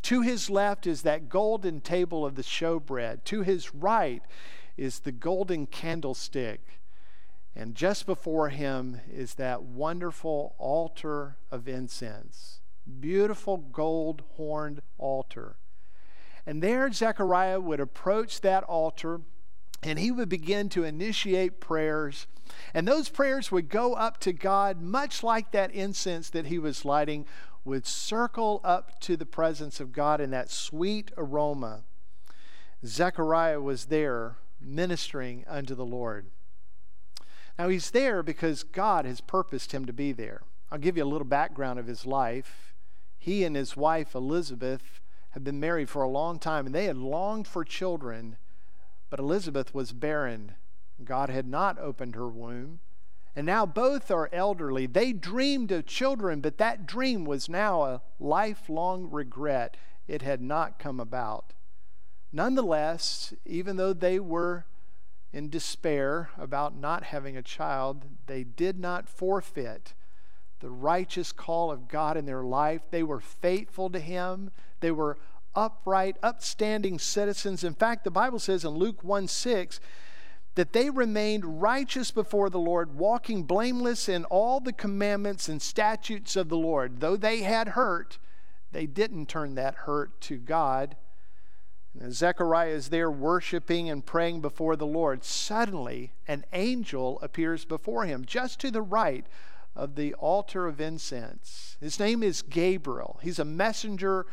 To 0.04 0.22
his 0.22 0.50
left 0.50 0.88
is 0.88 1.02
that 1.02 1.30
golden 1.30 1.82
table 1.82 2.26
of 2.26 2.36
the 2.36 2.42
showbread. 2.42 3.24
To 3.26 3.42
his 3.42 3.74
right 3.74 4.24
is 4.78 5.00
the 5.00 5.12
golden 5.12 5.66
candlestick. 5.66 6.80
And 7.56 7.76
just 7.76 8.06
before 8.06 8.50
him 8.50 9.02
is 9.12 9.36
that 9.36 9.64
wonderful 9.64 10.56
altar 10.58 11.36
of 11.52 11.68
incense. 11.68 12.62
Beautiful 13.00 13.58
gold 13.58 14.24
horned 14.38 14.82
altar. 14.98 15.58
And 16.46 16.64
there, 16.64 16.92
Zechariah 16.92 17.60
would 17.60 17.80
approach 17.80 18.42
that 18.42 18.64
altar 18.64 19.22
and 19.82 20.00
he 20.00 20.12
would 20.12 20.30
begin 20.30 20.70
to 20.70 20.84
initiate 20.84 21.60
prayers. 21.60 22.28
And 22.74 22.88
those 22.88 23.10
prayers 23.10 23.52
would 23.52 23.70
go 23.70 23.94
up 23.94 24.20
to 24.22 24.34
God, 24.34 24.82
much 24.82 25.24
like 25.24 25.52
that 25.52 25.72
incense 25.72 26.30
that 26.32 26.48
he 26.48 26.60
was 26.60 26.86
lighting 26.86 27.26
would 27.64 27.86
circle 27.86 28.62
up 28.64 29.00
to 29.02 29.16
the 29.16 29.26
presence 29.26 29.80
of 29.80 29.94
God 29.94 30.20
in 30.20 30.32
that 30.32 30.50
sweet 30.50 31.12
aroma. 31.18 31.84
Zechariah 32.86 33.62
was 33.62 33.86
there 33.86 34.38
ministering 34.60 35.46
unto 35.48 35.76
the 35.76 35.86
Lord. 35.86 36.28
Now, 37.58 37.68
he's 37.68 37.92
there 37.92 38.24
because 38.24 38.64
God 38.64 39.06
has 39.06 39.22
purposed 39.22 39.74
him 39.74 39.86
to 39.86 39.94
be 39.94 40.12
there. 40.14 40.42
I'll 40.72 40.78
give 40.78 40.96
you 40.98 41.04
a 41.04 41.06
little 41.06 41.28
background 41.28 41.78
of 41.78 41.88
his 41.88 42.06
life. 42.06 42.74
He 43.18 43.44
and 43.44 43.56
his 43.56 43.76
wife, 43.76 44.16
Elizabeth, 44.16 45.02
had 45.32 45.44
been 45.44 45.60
married 45.60 45.90
for 45.90 46.02
a 46.02 46.10
long 46.10 46.40
time, 46.40 46.66
and 46.66 46.74
they 46.74 46.86
had 46.86 46.98
longed 46.98 47.48
for 47.48 47.66
children 47.66 48.38
but 49.10 49.20
Elizabeth 49.20 49.74
was 49.74 49.92
barren. 49.92 50.54
God 51.04 51.30
had 51.30 51.48
not 51.48 51.80
opened 51.80 52.16
her 52.16 52.28
womb. 52.28 52.80
And 53.36 53.46
now 53.46 53.66
both 53.66 54.12
are 54.12 54.30
elderly. 54.34 54.86
They 54.86 55.14
dreamed 55.14 55.72
of 55.72 55.86
children, 55.86 56.42
but 56.42 56.58
that 56.58 56.86
dream 56.86 57.26
was 57.26 57.48
now 57.48 57.84
a 57.84 58.02
lifelong 58.20 59.10
regret. 59.10 59.78
It 60.08 60.22
had 60.22 60.42
not 60.42 60.80
come 60.80 61.00
about. 61.00 61.54
Nonetheless, 62.32 63.34
even 63.46 63.78
though 63.78 63.94
they 63.94 64.20
were 64.20 64.66
in 65.32 65.50
despair 65.50 66.32
about 66.38 66.76
not 66.76 67.06
having 67.06 67.38
a 67.38 67.44
child, 67.44 68.06
they 68.26 68.44
did 68.44 68.80
not 68.80 69.08
forfeit 69.08 69.94
the 70.60 70.70
righteous 70.70 71.32
call 71.32 71.72
of 71.72 71.88
God 71.88 72.18
in 72.18 72.26
their 72.26 72.44
life. 72.44 72.82
They 72.92 73.04
were 73.04 73.20
faithful 73.20 73.90
to 73.92 74.00
Him. 74.00 74.52
They 74.82 74.92
were 74.92 75.18
upright, 75.56 76.18
upstanding 76.24 77.00
citizens. 77.00 77.64
In 77.64 77.74
fact, 77.74 78.04
the 78.04 78.12
Bible 78.12 78.40
says 78.40 78.64
in 78.64 78.72
Luke 78.72 79.04
1 79.04 79.28
6 79.28 79.80
that 80.56 80.74
they 80.74 80.90
remained 80.90 81.62
righteous 81.62 82.12
before 82.12 82.50
the 82.50 82.60
Lord, 82.60 82.98
walking 82.98 83.44
blameless 83.44 84.10
in 84.10 84.26
all 84.26 84.60
the 84.60 84.74
commandments 84.74 85.48
and 85.48 85.62
statutes 85.62 86.36
of 86.36 86.50
the 86.50 86.58
Lord. 86.58 87.00
Though 87.00 87.16
they 87.16 87.44
had 87.44 87.70
hurt, 87.70 88.18
they 88.72 88.86
didn't 88.86 89.28
turn 89.28 89.56
that 89.56 89.76
hurt 89.76 90.20
to 90.22 90.38
God. 90.38 90.96
And 92.00 92.14
Zechariah 92.14 92.70
is 92.70 92.90
there 92.90 93.10
worshiping 93.10 93.90
and 93.90 94.06
praying 94.06 94.42
before 94.42 94.76
the 94.76 94.86
Lord. 94.86 95.24
Suddenly, 95.24 96.14
an 96.28 96.46
angel 96.54 97.20
appears 97.22 97.66
before 97.66 98.06
him, 98.06 98.26
just 98.26 98.60
to 98.62 98.72
the 98.72 98.82
right 98.82 99.26
of 99.76 99.96
the 99.96 100.14
altar 100.16 100.68
of 100.68 100.80
incense. 100.82 101.78
His 101.80 102.00
name 102.00 102.22
is 102.22 102.42
Gabriel. 102.42 103.20
He's 103.24 103.40
a 103.40 103.46
messenger 103.46 104.26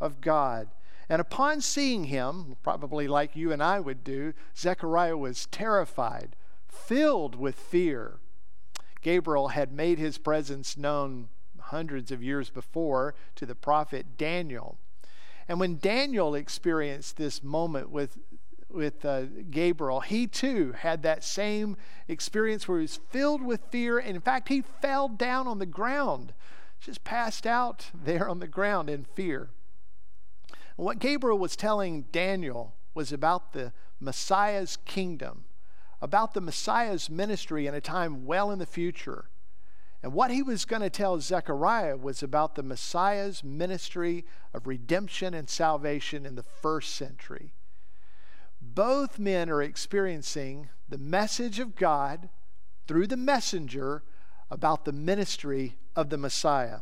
of 0.00 0.20
God. 0.20 0.68
And 1.08 1.20
upon 1.20 1.60
seeing 1.60 2.04
him, 2.04 2.56
probably 2.62 3.06
like 3.06 3.36
you 3.36 3.52
and 3.52 3.62
I 3.62 3.80
would 3.80 4.04
do, 4.04 4.32
Zechariah 4.56 5.16
was 5.16 5.46
terrified, 5.46 6.36
filled 6.66 7.34
with 7.34 7.56
fear. 7.56 8.18
Gabriel 9.02 9.48
had 9.48 9.70
made 9.70 9.98
his 9.98 10.16
presence 10.16 10.76
known 10.78 11.28
hundreds 11.58 12.10
of 12.10 12.22
years 12.22 12.50
before 12.50 13.14
to 13.36 13.44
the 13.44 13.54
prophet 13.54 14.16
Daniel. 14.16 14.78
And 15.46 15.60
when 15.60 15.76
Daniel 15.76 16.34
experienced 16.34 17.16
this 17.16 17.42
moment 17.42 17.90
with, 17.90 18.16
with 18.70 19.04
uh, 19.04 19.24
Gabriel, 19.50 20.00
he 20.00 20.26
too 20.26 20.72
had 20.72 21.02
that 21.02 21.22
same 21.22 21.76
experience 22.08 22.66
where 22.66 22.78
he 22.78 22.84
was 22.84 23.00
filled 23.10 23.42
with 23.42 23.60
fear. 23.70 23.98
And 23.98 24.16
in 24.16 24.22
fact, 24.22 24.48
he 24.48 24.62
fell 24.62 25.08
down 25.08 25.46
on 25.46 25.58
the 25.58 25.66
ground, 25.66 26.32
just 26.80 27.04
passed 27.04 27.46
out 27.46 27.90
there 27.92 28.26
on 28.26 28.38
the 28.38 28.48
ground 28.48 28.88
in 28.88 29.04
fear. 29.04 29.50
And 30.76 30.84
what 30.84 30.98
Gabriel 30.98 31.38
was 31.38 31.56
telling 31.56 32.02
Daniel 32.12 32.74
was 32.94 33.12
about 33.12 33.52
the 33.52 33.72
Messiah's 34.00 34.78
kingdom, 34.84 35.44
about 36.00 36.34
the 36.34 36.40
Messiah's 36.40 37.08
ministry 37.08 37.66
in 37.66 37.74
a 37.74 37.80
time 37.80 38.24
well 38.24 38.50
in 38.50 38.58
the 38.58 38.66
future. 38.66 39.30
And 40.02 40.12
what 40.12 40.30
he 40.30 40.42
was 40.42 40.66
going 40.66 40.82
to 40.82 40.90
tell 40.90 41.18
Zechariah 41.18 41.96
was 41.96 42.22
about 42.22 42.56
the 42.56 42.62
Messiah's 42.62 43.42
ministry 43.42 44.26
of 44.52 44.66
redemption 44.66 45.32
and 45.32 45.48
salvation 45.48 46.26
in 46.26 46.34
the 46.34 46.42
first 46.42 46.94
century. 46.94 47.54
Both 48.60 49.18
men 49.18 49.48
are 49.48 49.62
experiencing 49.62 50.68
the 50.88 50.98
message 50.98 51.58
of 51.58 51.74
God 51.74 52.28
through 52.86 53.06
the 53.06 53.16
messenger 53.16 54.02
about 54.50 54.84
the 54.84 54.92
ministry 54.92 55.76
of 55.96 56.10
the 56.10 56.18
Messiah. 56.18 56.80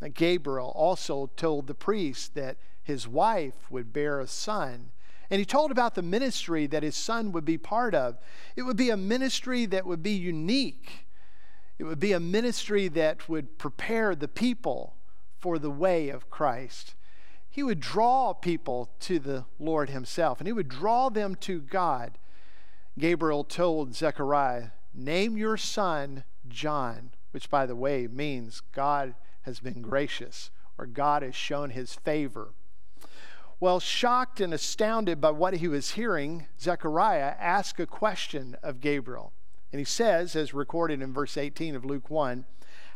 Now, 0.00 0.08
Gabriel 0.12 0.72
also 0.74 1.30
told 1.36 1.66
the 1.66 1.74
priest 1.74 2.34
that 2.34 2.56
his 2.86 3.06
wife 3.06 3.70
would 3.70 3.92
bear 3.92 4.20
a 4.20 4.26
son. 4.26 4.90
And 5.28 5.38
he 5.40 5.44
told 5.44 5.70
about 5.70 5.94
the 5.94 6.02
ministry 6.02 6.66
that 6.68 6.82
his 6.82 6.96
son 6.96 7.32
would 7.32 7.44
be 7.44 7.58
part 7.58 7.94
of. 7.94 8.16
It 8.54 8.62
would 8.62 8.76
be 8.76 8.90
a 8.90 8.96
ministry 8.96 9.66
that 9.66 9.84
would 9.84 10.02
be 10.02 10.12
unique 10.12 11.06
it 11.78 11.84
would 11.84 12.00
be 12.00 12.12
a 12.12 12.20
ministry 12.20 12.88
that 12.88 13.28
would 13.28 13.58
prepare 13.58 14.14
the 14.14 14.28
people 14.28 14.94
for 15.38 15.58
the 15.58 15.70
way 15.70 16.08
of 16.08 16.30
Christ. 16.30 16.94
He 17.50 17.62
would 17.62 17.80
draw 17.80 18.32
people 18.32 18.90
to 19.00 19.18
the 19.18 19.44
Lord 19.58 19.90
Himself, 19.90 20.40
and 20.40 20.46
He 20.46 20.52
would 20.52 20.68
draw 20.68 21.08
them 21.08 21.34
to 21.36 21.60
God. 21.60 22.18
Gabriel 22.98 23.44
told 23.44 23.94
Zechariah, 23.94 24.68
Name 24.94 25.36
your 25.36 25.58
son 25.58 26.24
John, 26.48 27.10
which, 27.32 27.50
by 27.50 27.66
the 27.66 27.76
way, 27.76 28.06
means 28.06 28.62
God 28.72 29.14
has 29.42 29.60
been 29.60 29.82
gracious 29.82 30.50
or 30.78 30.86
God 30.86 31.22
has 31.22 31.34
shown 31.34 31.70
His 31.70 31.94
favor. 31.94 32.54
Well, 33.58 33.80
shocked 33.80 34.40
and 34.40 34.52
astounded 34.52 35.20
by 35.20 35.30
what 35.30 35.54
he 35.54 35.68
was 35.68 35.92
hearing, 35.92 36.46
Zechariah 36.60 37.34
asked 37.38 37.80
a 37.80 37.86
question 37.86 38.56
of 38.62 38.80
Gabriel. 38.80 39.32
And 39.72 39.78
he 39.78 39.84
says, 39.84 40.36
as 40.36 40.52
recorded 40.52 41.00
in 41.00 41.14
verse 41.14 41.36
18 41.36 41.74
of 41.74 41.84
Luke 41.84 42.10
1, 42.10 42.44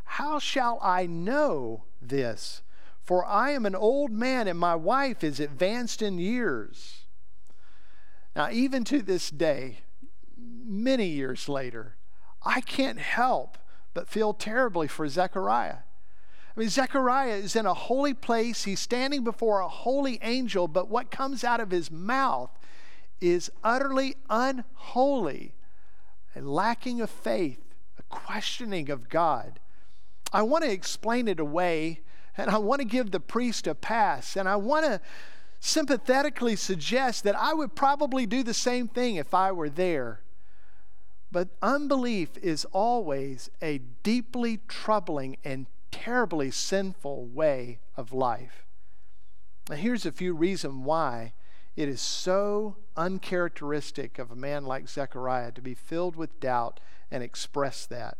How 0.05 0.38
shall 0.38 0.79
I 0.83 1.07
know 1.07 1.85
this? 2.00 2.62
For 3.02 3.25
I 3.25 3.50
am 3.50 3.64
an 3.64 3.75
old 3.75 4.12
man 4.12 4.47
and 4.47 4.59
my 4.59 4.75
wife 4.75 5.25
is 5.25 5.40
advanced 5.40 6.02
in 6.02 6.19
years. 6.19 7.07
Now, 8.37 8.50
even 8.50 8.85
to 8.85 9.02
this 9.02 9.31
day, 9.31 9.79
many 10.37 11.07
years 11.07 11.49
later, 11.49 11.97
I 12.43 12.61
can't 12.61 12.99
help 12.99 13.59
but 13.95 14.09
feel 14.09 14.35
terribly 14.35 14.87
for 14.87 15.09
Zechariah. 15.09 15.79
I 16.57 16.61
mean, 16.61 16.69
Zechariah 16.69 17.37
is 17.37 17.54
in 17.54 17.66
a 17.66 17.75
holy 17.75 18.14
place. 18.14 18.64
He's 18.64 18.80
standing 18.80 19.23
before 19.23 19.61
a 19.61 19.69
holy 19.69 20.19
angel, 20.23 20.66
but 20.69 20.88
what 20.88 21.11
comes 21.11 21.45
out 21.45 21.61
of 21.61 21.71
his 21.71 21.90
mouth 21.90 22.50
is 23.21 23.50
utterly 23.62 24.16
unholy 24.28 25.54
a 26.37 26.40
lacking 26.40 27.00
of 27.00 27.11
faith, 27.11 27.61
a 27.99 28.02
questioning 28.04 28.90
of 28.90 29.09
God. 29.09 29.59
I 30.33 30.42
want 30.42 30.64
to 30.64 30.71
explain 30.71 31.28
it 31.28 31.40
away 31.40 32.00
and 32.37 32.50
I 32.50 32.59
want 32.59 32.80
to 32.80 32.87
give 32.87 33.11
the 33.11 33.21
priest 33.21 33.66
a 33.66 33.75
pass 33.75 34.37
and 34.37 34.49
I 34.49 34.57
want 34.57 34.87
to 34.87 35.00
sympathetically 35.59 36.57
suggest 36.57 37.25
that 37.25 37.37
I 37.37 37.52
would 37.52 37.75
probably 37.75 38.26
do 38.26 38.42
the 38.42 38.54
same 38.54 38.88
thing 38.88 39.16
if 39.16 39.35
I 39.35 39.52
were 39.52 39.69
there. 39.69 40.21
But 41.33 41.49
unbelief 41.62 42.30
is 42.38 42.64
always 42.73 43.50
a 43.61 43.78
deeply 44.02 44.61
troubling 44.69 45.37
and 45.45 45.66
terribly 45.90 46.50
sinful 46.50 47.26
way 47.26 47.80
of 47.97 48.12
life. 48.12 48.66
Now, 49.68 49.76
here's 49.76 50.06
a 50.06 50.12
few 50.12 50.35
reasons 50.35 50.85
why 50.85 51.35
it 51.76 51.88
is 51.88 52.00
so 52.00 52.76
uncharacteristic 52.97 54.18
of 54.18 54.30
a 54.30 54.37
man 54.37 54.64
like 54.64 54.88
Zechariah 54.88 55.52
to 55.52 55.62
be 55.62 55.75
filled 55.75 56.16
with 56.16 56.40
doubt 56.40 56.80
and 57.11 57.23
express 57.23 57.87
that. 57.87 58.18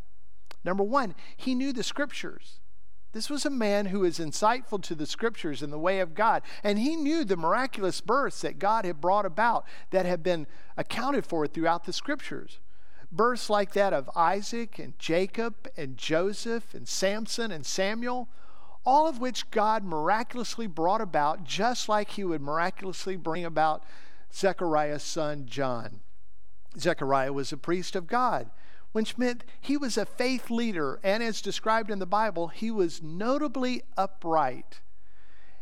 Number 0.65 0.85
one, 0.85 1.15
he 1.37 1.55
knew 1.55 1.73
the 1.73 1.83
scriptures. 1.83 2.61
This 3.13 3.29
was 3.29 3.45
a 3.45 3.51
man 3.51 3.87
who 3.87 4.01
was 4.01 4.19
insightful 4.19 4.81
to 4.83 4.95
the 4.95 5.07
scriptures 5.07 5.63
and 5.63 5.73
the 5.73 5.79
way 5.79 5.99
of 5.99 6.15
God. 6.15 6.43
And 6.63 6.79
he 6.79 6.95
knew 6.95 7.25
the 7.25 7.37
miraculous 7.37 8.01
births 8.01 8.43
that 8.43 8.61
God 8.61 8.85
had 8.85 9.01
brought 9.01 9.27
about 9.27 9.65
that 9.91 10.07
had 10.07 10.23
been 10.23 10.47
accounted 10.77 11.27
for 11.27 11.47
throughout 11.47 11.85
the 11.85 11.93
scriptures. 11.93 12.61
Births 13.13 13.51
like 13.51 13.73
that 13.73 13.93
of 13.93 14.09
Isaac 14.15 14.79
and 14.79 14.99
Jacob 14.99 15.69
and 15.77 15.97
Joseph 15.97 16.75
and 16.75 16.87
Samson 16.87 17.51
and 17.51 17.67
Samuel 17.67 18.29
all 18.85 19.07
of 19.07 19.21
which 19.21 19.51
God 19.51 19.85
miraculously 19.85 20.67
brought 20.67 21.01
about, 21.01 21.45
just 21.45 21.89
like 21.89 22.13
he 22.13 22.25
would 22.25 22.41
miraculously 22.41 23.17
bring 23.17 23.45
about 23.45 23.85
Zechariah's 24.33 25.03
son 25.03 25.47
John. 25.47 26.01
Zechariah 26.79 27.33
was 27.33 27.53
a 27.53 27.57
priest 27.57 27.95
of 27.95 28.07
God, 28.07 28.51
which 28.93 29.19
meant 29.19 29.45
he 29.61 29.77
was 29.77 29.97
a 29.97 30.07
faith 30.07 30.51
leader, 30.51 30.99
and 31.03 31.23
as 31.23 31.43
described 31.43 31.91
in 31.91 31.99
the 31.99 32.07
Bible, 32.07 32.49
he 32.49 32.71
was 32.71 33.03
notably 33.03 33.83
upright. 33.97 34.81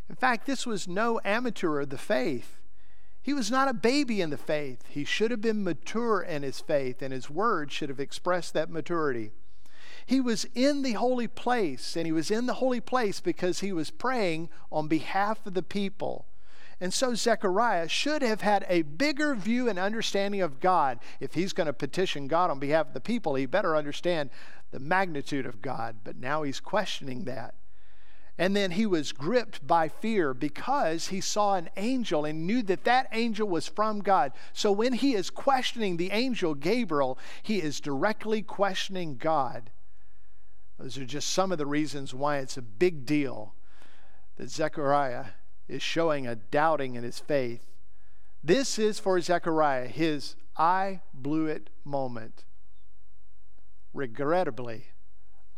In 0.08 0.14
fact, 0.14 0.46
this 0.46 0.66
was 0.66 0.88
no 0.88 1.20
amateur 1.24 1.80
of 1.80 1.90
the 1.90 1.98
faith. 1.98 2.57
He 3.28 3.35
was 3.35 3.50
not 3.50 3.68
a 3.68 3.75
baby 3.75 4.23
in 4.23 4.30
the 4.30 4.38
faith. 4.38 4.85
He 4.88 5.04
should 5.04 5.30
have 5.30 5.42
been 5.42 5.62
mature 5.62 6.23
in 6.23 6.42
his 6.42 6.61
faith, 6.61 7.02
and 7.02 7.12
his 7.12 7.28
words 7.28 7.75
should 7.75 7.90
have 7.90 8.00
expressed 8.00 8.54
that 8.54 8.70
maturity. 8.70 9.32
He 10.06 10.18
was 10.18 10.47
in 10.54 10.80
the 10.80 10.94
holy 10.94 11.28
place, 11.28 11.94
and 11.94 12.06
he 12.06 12.12
was 12.12 12.30
in 12.30 12.47
the 12.47 12.54
holy 12.54 12.80
place 12.80 13.20
because 13.20 13.61
he 13.61 13.70
was 13.70 13.90
praying 13.90 14.49
on 14.73 14.88
behalf 14.88 15.47
of 15.47 15.52
the 15.52 15.62
people. 15.62 16.25
And 16.80 16.94
so 16.94 17.14
Zechariah 17.14 17.88
should 17.88 18.23
have 18.23 18.40
had 18.40 18.64
a 18.66 18.80
bigger 18.80 19.35
view 19.35 19.68
and 19.68 19.78
understanding 19.78 20.40
of 20.40 20.58
God. 20.58 20.99
If 21.20 21.35
he's 21.35 21.52
going 21.52 21.66
to 21.66 21.75
petition 21.75 22.28
God 22.28 22.50
on 22.50 22.58
behalf 22.58 22.87
of 22.87 22.94
the 22.94 22.99
people, 22.99 23.35
he 23.35 23.44
better 23.44 23.76
understand 23.76 24.30
the 24.70 24.80
magnitude 24.80 25.44
of 25.44 25.61
God. 25.61 25.97
But 26.02 26.16
now 26.16 26.44
he's 26.44 26.61
questioning 26.61 27.25
that. 27.25 27.56
And 28.38 28.54
then 28.54 28.71
he 28.71 28.87
was 28.87 29.11
gripped 29.11 29.66
by 29.66 29.88
fear 29.88 30.33
because 30.33 31.09
he 31.09 31.21
saw 31.21 31.57
an 31.57 31.68
angel 31.76 32.25
and 32.25 32.47
knew 32.47 32.62
that 32.62 32.85
that 32.85 33.09
angel 33.12 33.49
was 33.49 33.66
from 33.66 33.99
God. 33.99 34.33
So 34.52 34.71
when 34.71 34.92
he 34.92 35.14
is 35.14 35.28
questioning 35.28 35.97
the 35.97 36.12
angel 36.12 36.54
Gabriel, 36.54 37.18
he 37.42 37.61
is 37.61 37.80
directly 37.80 38.42
questioning 38.42 39.16
God. 39.16 39.71
Those 40.78 40.97
are 40.97 41.04
just 41.04 41.30
some 41.30 41.50
of 41.50 41.59
the 41.59 41.66
reasons 41.66 42.14
why 42.14 42.38
it's 42.38 42.57
a 42.57 42.62
big 42.62 43.04
deal 43.04 43.54
that 44.37 44.50
Zechariah 44.50 45.26
is 45.66 45.83
showing 45.83 46.26
a 46.26 46.37
doubting 46.37 46.95
in 46.95 47.02
his 47.02 47.18
faith. 47.18 47.66
This 48.45 48.78
is 48.78 49.00
for 49.00 49.21
Zechariah 49.21 49.88
his 49.88 50.37
I 50.57 51.00
blew 51.12 51.47
it 51.47 51.71
moment. 51.85 52.45
Regrettably, 53.92 54.87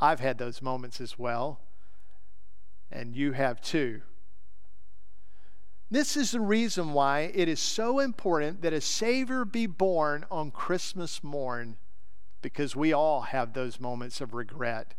I've 0.01 0.21
had 0.21 0.39
those 0.39 0.63
moments 0.63 0.99
as 0.99 1.19
well, 1.19 1.61
and 2.91 3.15
you 3.15 3.33
have 3.33 3.61
too. 3.61 4.03
This 5.91 6.17
is 6.17 6.31
the 6.31 6.41
reason 6.41 6.93
why 6.93 7.33
it 7.35 7.49
is 7.49 7.59
so 7.59 7.99
important 7.99 8.63
that 8.63 8.73
a 8.73 8.81
Savior 8.81 9.45
be 9.45 9.67
born 9.67 10.25
on 10.31 10.53
Christmas 10.53 11.25
morn, 11.25 11.79
because 12.43 12.77
we 12.77 12.93
all 12.93 13.23
have 13.23 13.53
those 13.53 13.81
moments 13.81 14.21
of 14.21 14.33
regret. 14.33 14.95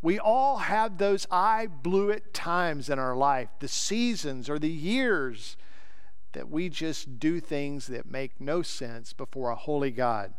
We 0.00 0.18
all 0.18 0.58
have 0.58 0.98
those 0.98 1.26
I 1.30 1.66
blew 1.66 2.10
it 2.10 2.32
times 2.32 2.88
in 2.88 2.98
our 2.98 3.16
life, 3.16 3.50
the 3.60 3.68
seasons 3.68 4.48
or 4.48 4.58
the 4.58 4.70
years 4.70 5.56
that 6.32 6.50
we 6.50 6.68
just 6.68 7.18
do 7.18 7.40
things 7.40 7.86
that 7.86 8.10
make 8.10 8.40
no 8.40 8.62
sense 8.62 9.12
before 9.12 9.50
a 9.50 9.56
holy 9.56 9.90
God. 9.90 10.34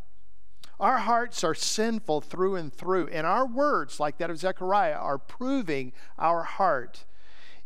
Our 0.79 1.00
hearts 1.00 1.43
are 1.43 1.55
sinful 1.55 2.22
through 2.22 2.55
and 2.55 2.72
through, 2.72 3.07
and 3.07 3.25
our 3.25 3.48
words, 3.48 4.00
like 4.00 4.19
that 4.19 4.29
of 4.29 4.38
Zechariah, 4.38 4.93
are 4.93 5.17
proving 5.17 5.91
our 6.19 6.43
heart. 6.43 7.05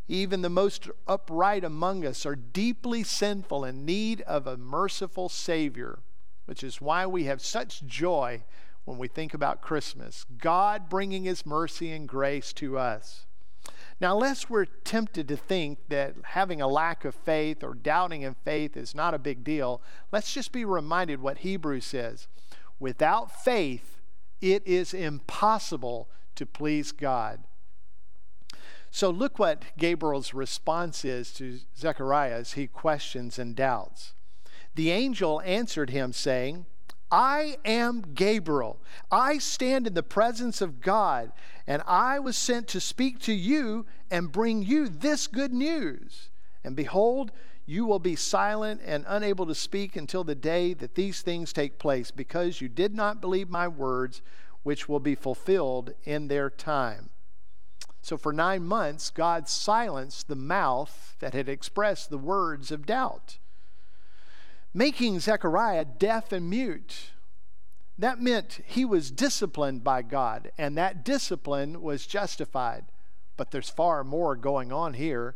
Even 0.07 0.41
the 0.41 0.49
most 0.49 0.89
upright 1.07 1.63
among 1.63 2.05
us 2.05 2.25
are 2.25 2.35
deeply 2.35 3.03
sinful 3.03 3.65
in 3.65 3.85
need 3.85 4.21
of 4.21 4.47
a 4.47 4.57
merciful 4.57 5.27
Savior, 5.27 5.99
which 6.45 6.63
is 6.63 6.81
why 6.81 7.05
we 7.05 7.25
have 7.25 7.41
such 7.41 7.85
joy 7.85 8.43
when 8.85 8.97
we 8.97 9.07
think 9.07 9.33
about 9.33 9.61
Christmas. 9.61 10.25
God 10.37 10.89
bringing 10.89 11.25
His 11.25 11.45
mercy 11.45 11.91
and 11.91 12.07
grace 12.07 12.53
to 12.53 12.77
us. 12.77 13.25
Now, 13.99 14.15
lest 14.15 14.49
we're 14.49 14.65
tempted 14.65 15.27
to 15.27 15.37
think 15.37 15.77
that 15.89 16.15
having 16.23 16.61
a 16.61 16.67
lack 16.67 17.05
of 17.05 17.13
faith 17.13 17.63
or 17.63 17.75
doubting 17.75 18.23
in 18.23 18.33
faith 18.33 18.75
is 18.75 18.95
not 18.95 19.13
a 19.13 19.19
big 19.19 19.43
deal, 19.43 19.81
let's 20.11 20.33
just 20.33 20.51
be 20.51 20.65
reminded 20.65 21.21
what 21.21 21.39
Hebrews 21.39 21.85
says. 21.85 22.27
Without 22.81 23.31
faith, 23.43 23.99
it 24.41 24.65
is 24.65 24.91
impossible 24.91 26.09
to 26.33 26.47
please 26.47 26.91
God. 26.91 27.41
So 28.89 29.11
look 29.11 29.37
what 29.37 29.61
Gabriel's 29.77 30.33
response 30.33 31.05
is 31.05 31.31
to 31.33 31.59
Zechariah 31.77 32.33
as 32.33 32.53
he 32.53 32.65
questions 32.65 33.37
and 33.37 33.55
doubts. 33.55 34.15
The 34.73 34.89
angel 34.89 35.43
answered 35.45 35.91
him, 35.91 36.11
saying, 36.11 36.65
I 37.11 37.57
am 37.63 38.01
Gabriel. 38.15 38.81
I 39.11 39.37
stand 39.37 39.85
in 39.85 39.93
the 39.93 40.01
presence 40.01 40.59
of 40.59 40.81
God, 40.81 41.33
and 41.67 41.83
I 41.85 42.17
was 42.17 42.35
sent 42.35 42.67
to 42.69 42.79
speak 42.79 43.19
to 43.19 43.33
you 43.33 43.85
and 44.09 44.31
bring 44.31 44.63
you 44.63 44.89
this 44.89 45.27
good 45.27 45.53
news. 45.53 46.29
And 46.63 46.75
behold, 46.75 47.31
you 47.65 47.85
will 47.85 47.99
be 47.99 48.15
silent 48.15 48.81
and 48.83 49.05
unable 49.07 49.45
to 49.45 49.55
speak 49.55 49.95
until 49.95 50.23
the 50.23 50.35
day 50.35 50.73
that 50.73 50.95
these 50.95 51.21
things 51.21 51.53
take 51.53 51.79
place, 51.79 52.11
because 52.11 52.61
you 52.61 52.67
did 52.67 52.93
not 52.93 53.21
believe 53.21 53.49
my 53.49 53.67
words, 53.67 54.21
which 54.63 54.89
will 54.89 54.99
be 54.99 55.15
fulfilled 55.15 55.93
in 56.03 56.27
their 56.27 56.49
time. 56.49 57.09
So, 58.01 58.17
for 58.17 58.33
nine 58.33 58.63
months, 58.63 59.11
God 59.11 59.47
silenced 59.47 60.27
the 60.27 60.35
mouth 60.35 61.15
that 61.19 61.33
had 61.33 61.47
expressed 61.47 62.09
the 62.09 62.17
words 62.17 62.71
of 62.71 62.85
doubt, 62.85 63.37
making 64.73 65.19
Zechariah 65.19 65.85
deaf 65.85 66.31
and 66.31 66.49
mute. 66.49 67.11
That 67.97 68.19
meant 68.19 68.61
he 68.65 68.83
was 68.83 69.11
disciplined 69.11 69.83
by 69.83 70.01
God, 70.01 70.51
and 70.57 70.75
that 70.77 71.05
discipline 71.05 71.83
was 71.83 72.07
justified. 72.07 72.85
But 73.37 73.51
there's 73.51 73.69
far 73.69 74.03
more 74.03 74.35
going 74.35 74.71
on 74.71 74.95
here. 74.95 75.35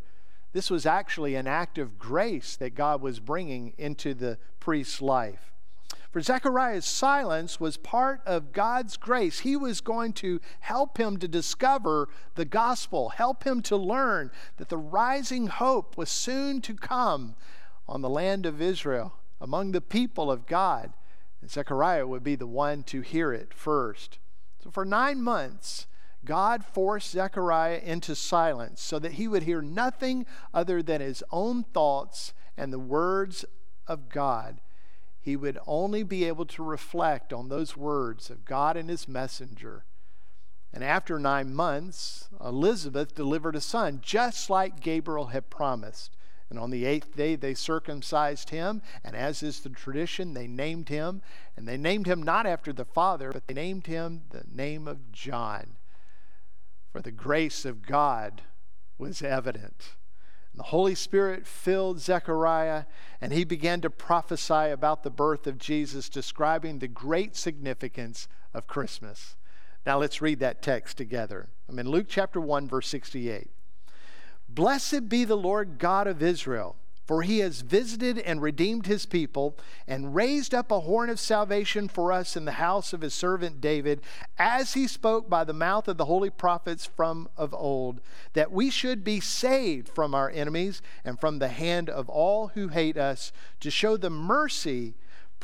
This 0.56 0.72
was 0.72 0.86
actually 0.86 1.36
an 1.36 1.48
act 1.48 1.78
of 1.78 2.00
grace 2.00 2.56
that 2.56 2.76
God 2.76 3.02
was 3.02 3.20
bringing 3.20 3.74
into 3.78 4.14
the 4.14 4.38
priest's 4.62 5.02
life. 5.02 5.52
For 6.12 6.22
Zechariah's 6.22 6.86
silence 6.86 7.60
was 7.60 7.76
part 7.76 8.22
of 8.26 8.54
God's 8.54 8.96
grace. 8.96 9.40
He 9.40 9.58
was 9.58 9.82
going 9.82 10.14
to 10.14 10.40
help 10.62 10.98
him 10.98 11.18
to 11.18 11.28
discover 11.28 12.08
the 12.36 12.46
gospel, 12.46 13.10
help 13.10 13.44
him 13.44 13.62
to 13.64 13.76
learn 13.76 14.32
that 14.56 14.70
the 14.70 14.78
rising 14.78 15.48
hope 15.48 15.98
was 15.98 16.10
soon 16.10 16.62
to 16.62 16.74
come 16.74 17.36
on 17.86 18.00
the 18.00 18.08
land 18.08 18.46
of 18.46 18.62
Israel, 18.62 19.12
among 19.42 19.74
the 19.74 19.82
people 19.82 20.32
of 20.32 20.46
God. 20.46 20.94
And 21.42 21.52
Zechariah 21.52 22.08
would 22.08 22.24
be 22.24 22.36
the 22.36 22.48
one 22.48 22.84
to 22.84 23.02
hear 23.02 23.34
it 23.34 23.54
first. 23.54 24.20
So 24.64 24.72
for 24.72 24.86
nine 24.86 25.22
months, 25.22 25.86
God 26.26 26.66
forced 26.66 27.12
Zechariah 27.12 27.82
into 27.84 28.16
silence 28.16 28.82
so 28.82 29.00
that 29.00 29.14
he 29.14 29.28
would 29.28 29.44
hear 29.44 29.62
nothing 29.62 30.26
other 30.54 30.82
than 30.82 31.02
his 31.02 31.24
own 31.32 31.64
thoughts 31.64 32.34
and 32.58 32.74
the 32.74 32.80
words 32.80 33.46
of 33.88 34.10
God 34.10 34.60
he 35.26 35.36
would 35.36 35.58
only 35.66 36.04
be 36.04 36.26
able 36.26 36.46
to 36.46 36.64
reflect 36.64 37.34
on 37.34 37.50
those 37.50 37.76
words 37.76 38.30
of 38.30 38.46
God 38.46 38.78
and 38.78 38.88
his 38.88 39.08
messenger. 39.08 39.84
And 40.72 40.84
after 40.84 41.18
nine 41.18 41.52
months, 41.52 42.30
Elizabeth 42.40 43.16
delivered 43.16 43.56
a 43.56 43.62
son, 43.62 44.02
just 44.04 44.52
like 44.52 44.82
Gabriel 44.82 45.26
had 45.28 45.50
promised. 45.50 46.16
And 46.48 46.60
on 46.60 46.70
the 46.70 46.86
eighth 46.86 47.16
day, 47.16 47.36
they 47.36 47.56
circumcised 47.56 48.52
him, 48.52 48.84
and 49.04 49.16
as 49.16 49.42
is 49.42 49.62
the 49.62 49.70
tradition, 49.70 50.36
they 50.36 50.46
named 50.46 50.90
him. 50.90 51.24
And 51.58 51.68
they 51.68 51.76
named 51.78 52.06
him 52.06 52.22
not 52.22 52.46
after 52.46 52.72
the 52.72 52.86
father, 52.86 53.32
but 53.32 53.48
they 53.48 53.56
named 53.56 53.88
him 53.88 54.26
the 54.30 54.44
name 54.48 54.88
of 54.88 55.12
John. 55.12 55.78
For 56.96 57.02
the 57.02 57.12
grace 57.12 57.66
of 57.66 57.86
God 57.86 58.44
was 58.98 59.22
evident. 59.22 59.98
The 60.54 60.64
Holy 60.64 60.96
Spirit 60.96 61.46
filled 61.46 62.00
Zechariah, 62.00 62.86
and 63.20 63.34
he 63.34 63.44
began 63.44 63.82
to 63.82 63.90
prophesy 63.90 64.72
about 64.72 65.04
the 65.04 65.10
birth 65.10 65.46
of 65.46 65.58
Jesus, 65.58 66.08
describing 66.08 66.80
the 66.80 66.88
great 66.88 67.36
significance 67.36 68.30
of 68.54 68.68
Christmas. 68.68 69.36
Now 69.86 70.00
let's 70.00 70.22
read 70.22 70.40
that 70.40 70.62
text 70.62 70.96
together. 70.96 71.50
I'm 71.68 71.80
in 71.80 71.90
Luke 71.90 72.06
chapter 72.08 72.40
1, 72.40 72.70
verse 72.70 72.88
68. 72.88 73.50
Blessed 74.48 75.10
be 75.10 75.26
the 75.26 75.36
Lord 75.36 75.80
God 75.80 76.08
of 76.08 76.24
Israel 76.24 76.78
for 77.06 77.22
he 77.22 77.40
has 77.40 77.62
visited 77.62 78.18
and 78.20 78.42
redeemed 78.42 78.88
his 78.88 79.06
people 79.06 79.56
and 79.88 80.16
raised 80.16 80.54
up 80.54 80.72
a 80.72 80.82
horn 80.82 81.10
of 81.10 81.20
salvation 81.20 81.88
for 81.88 82.12
us 82.12 82.36
in 82.36 82.46
the 82.46 82.54
house 82.54 82.94
of 82.94 83.02
his 83.02 83.14
servant 83.14 83.62
David, 83.62 84.02
as 84.38 84.74
he 84.74 84.88
spoke 84.88 85.30
by 85.30 85.44
the 85.44 85.54
mouth 85.54 85.88
of 85.88 85.98
the 85.98 86.06
holy 86.06 86.30
prophets 86.30 86.86
from 86.86 87.30
of 87.38 87.54
old, 87.54 88.02
that 88.34 88.52
we 88.52 88.70
should 88.70 89.04
be 89.04 89.20
saved 89.20 89.88
from 89.90 90.16
our 90.16 90.30
enemies 90.30 90.82
and 91.04 91.20
from 91.20 91.40
the 91.40 91.50
hand 91.50 91.90
of 91.90 92.10
all 92.10 92.48
who 92.50 92.70
hate 92.70 92.98
us, 92.98 93.32
to 93.60 93.70
show 93.70 93.98
the 93.98 94.10
mercy 94.10 94.96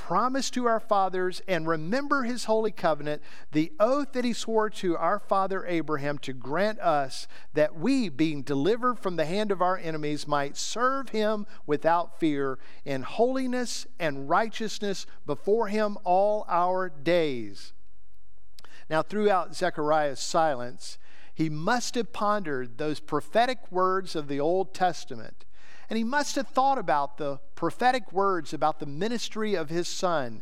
promised 0.01 0.55
to 0.55 0.65
our 0.65 0.79
fathers 0.79 1.43
and 1.47 1.67
remember 1.67 2.23
his 2.23 2.45
holy 2.45 2.71
covenant, 2.71 3.21
the 3.51 3.71
oath 3.79 4.13
that 4.13 4.25
he 4.25 4.33
swore 4.33 4.67
to 4.67 4.97
our 4.97 5.19
father 5.19 5.63
Abraham 5.67 6.17
to 6.17 6.33
grant 6.33 6.79
us 6.79 7.27
that 7.53 7.75
we, 7.77 8.09
being 8.09 8.41
delivered 8.41 8.97
from 8.97 9.15
the 9.15 9.25
hand 9.25 9.51
of 9.51 9.61
our 9.61 9.77
enemies, 9.77 10.27
might 10.27 10.57
serve 10.57 11.09
him 11.09 11.45
without 11.67 12.19
fear 12.19 12.57
in 12.83 13.03
holiness 13.03 13.85
and 13.99 14.27
righteousness 14.27 15.05
before 15.27 15.67
him 15.67 15.99
all 16.03 16.45
our 16.49 16.89
days. 16.89 17.71
Now, 18.89 19.03
throughout 19.03 19.55
Zechariah's 19.55 20.19
silence, 20.19 20.97
he 21.35 21.47
must 21.47 21.93
have 21.93 22.11
pondered 22.11 22.79
those 22.79 22.99
prophetic 22.99 23.71
words 23.71 24.15
of 24.15 24.27
the 24.27 24.39
Old 24.39 24.73
Testament 24.73 25.45
and 25.91 25.97
he 25.97 26.05
must 26.05 26.37
have 26.37 26.47
thought 26.47 26.77
about 26.77 27.17
the 27.17 27.37
prophetic 27.53 28.13
words 28.13 28.53
about 28.53 28.79
the 28.79 28.85
ministry 28.85 29.55
of 29.55 29.69
his 29.69 29.89
son, 29.89 30.41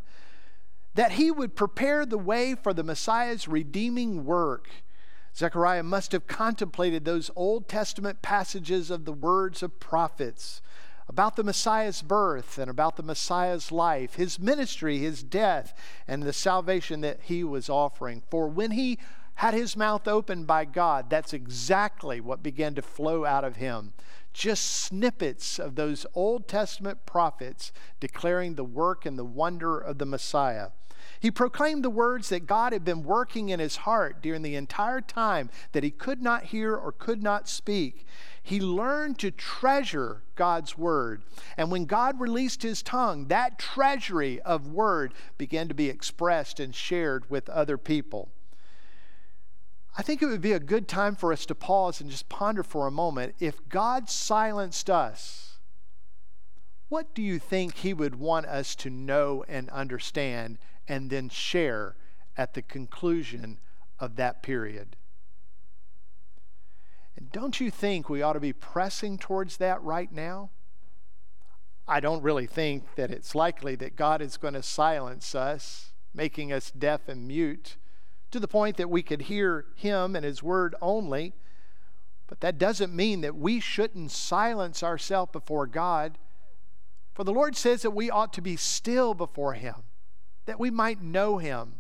that 0.93 1.13
he 1.13 1.31
would 1.31 1.55
prepare 1.55 2.05
the 2.05 2.19
way 2.19 2.53
for 2.53 2.71
the 2.71 2.83
Messiah's 2.83 3.47
redeeming 3.47 4.25
work. 4.25 4.69
Zechariah 5.35 5.81
must 5.81 6.11
have 6.11 6.27
contemplated 6.27 7.03
those 7.03 7.31
Old 7.35 7.67
Testament 7.67 8.21
passages 8.21 8.91
of 8.91 9.05
the 9.05 9.11
words 9.11 9.63
of 9.63 9.79
prophets 9.79 10.61
about 11.07 11.35
the 11.35 11.43
Messiah's 11.43 12.03
birth 12.03 12.59
and 12.59 12.69
about 12.69 12.95
the 12.95 13.01
Messiah's 13.01 13.71
life, 13.71 14.13
his 14.13 14.37
ministry, 14.37 14.99
his 14.99 15.23
death, 15.23 15.73
and 16.07 16.21
the 16.21 16.31
salvation 16.31 17.01
that 17.01 17.21
he 17.23 17.43
was 17.43 17.71
offering. 17.71 18.21
For 18.29 18.47
when 18.47 18.69
he 18.69 18.99
had 19.39 19.53
his 19.53 19.75
mouth 19.75 20.07
opened 20.07 20.47
by 20.47 20.65
God, 20.65 21.09
that's 21.09 21.33
exactly 21.33 22.21
what 22.21 22.43
began 22.43 22.75
to 22.75 22.81
flow 22.81 23.25
out 23.25 23.43
of 23.43 23.57
him 23.57 23.93
just 24.33 24.65
snippets 24.65 25.59
of 25.59 25.75
those 25.75 26.05
Old 26.13 26.47
Testament 26.47 27.05
prophets 27.05 27.71
declaring 27.99 28.55
the 28.55 28.63
work 28.63 29.05
and 29.05 29.17
the 29.17 29.25
wonder 29.25 29.77
of 29.77 29.97
the 29.97 30.05
Messiah. 30.05 30.69
He 31.19 31.31
proclaimed 31.31 31.83
the 31.83 31.89
words 31.89 32.29
that 32.29 32.45
God 32.45 32.71
had 32.71 32.85
been 32.85 33.03
working 33.03 33.49
in 33.49 33.59
his 33.59 33.77
heart 33.77 34.21
during 34.21 34.41
the 34.41 34.55
entire 34.55 35.01
time 35.01 35.49
that 35.71 35.83
he 35.83 35.91
could 35.91 36.21
not 36.21 36.45
hear 36.45 36.75
or 36.75 36.91
could 36.91 37.21
not 37.21 37.49
speak. 37.49 38.05
He 38.41 38.61
learned 38.61 39.19
to 39.19 39.31
treasure 39.31 40.23
God's 40.35 40.77
word. 40.77 41.23
And 41.57 41.71
when 41.71 41.85
God 41.85 42.19
released 42.19 42.61
his 42.63 42.81
tongue, 42.81 43.27
that 43.27 43.59
treasury 43.59 44.39
of 44.41 44.67
word 44.67 45.13
began 45.37 45.67
to 45.67 45.73
be 45.73 45.89
expressed 45.89 46.59
and 46.59 46.73
shared 46.73 47.29
with 47.29 47.49
other 47.49 47.77
people. 47.77 48.29
I 49.97 50.01
think 50.01 50.21
it 50.21 50.27
would 50.27 50.41
be 50.41 50.53
a 50.53 50.59
good 50.59 50.87
time 50.87 51.15
for 51.15 51.33
us 51.33 51.45
to 51.47 51.55
pause 51.55 51.99
and 51.99 52.09
just 52.09 52.29
ponder 52.29 52.63
for 52.63 52.87
a 52.87 52.91
moment. 52.91 53.35
If 53.39 53.67
God 53.69 54.09
silenced 54.09 54.89
us, 54.89 55.59
what 56.89 57.13
do 57.13 57.21
you 57.21 57.39
think 57.39 57.75
he 57.75 57.93
would 57.93 58.15
want 58.15 58.45
us 58.45 58.75
to 58.77 58.89
know 58.89 59.43
and 59.47 59.69
understand 59.69 60.57
and 60.87 61.09
then 61.09 61.29
share 61.29 61.95
at 62.37 62.53
the 62.53 62.61
conclusion 62.61 63.59
of 63.99 64.15
that 64.15 64.41
period? 64.41 64.95
And 67.15 67.31
don't 67.31 67.59
you 67.59 67.69
think 67.69 68.09
we 68.09 68.21
ought 68.21 68.33
to 68.33 68.39
be 68.39 68.53
pressing 68.53 69.17
towards 69.17 69.57
that 69.57 69.83
right 69.83 70.11
now? 70.11 70.51
I 71.87 71.99
don't 71.99 72.23
really 72.23 72.47
think 72.47 72.95
that 72.95 73.11
it's 73.11 73.35
likely 73.35 73.75
that 73.75 73.95
God 73.95 74.21
is 74.21 74.37
going 74.37 74.53
to 74.53 74.63
silence 74.63 75.35
us, 75.35 75.91
making 76.13 76.53
us 76.53 76.71
deaf 76.71 77.09
and 77.09 77.27
mute 77.27 77.77
to 78.31 78.39
the 78.39 78.47
point 78.47 78.77
that 78.77 78.89
we 78.89 79.01
could 79.01 79.23
hear 79.23 79.65
Him 79.75 80.15
and 80.15 80.23
His 80.23 80.43
Word 80.43 80.75
only. 80.81 81.33
But 82.27 82.41
that 82.41 82.59
doesn't 82.59 82.95
mean 82.95 83.21
that 83.21 83.35
we 83.35 83.59
shouldn't 83.59 84.11
silence 84.11 84.83
ourselves 84.83 85.31
before 85.31 85.65
God. 85.65 86.17
For 87.13 87.23
the 87.23 87.33
Lord 87.33 87.55
says 87.55 87.81
that 87.81 87.91
we 87.91 88.09
ought 88.09 88.33
to 88.33 88.41
be 88.41 88.55
still 88.55 89.13
before 89.13 89.53
Him, 89.53 89.75
that 90.45 90.59
we 90.59 90.69
might 90.69 91.01
know 91.01 91.39
Him, 91.39 91.75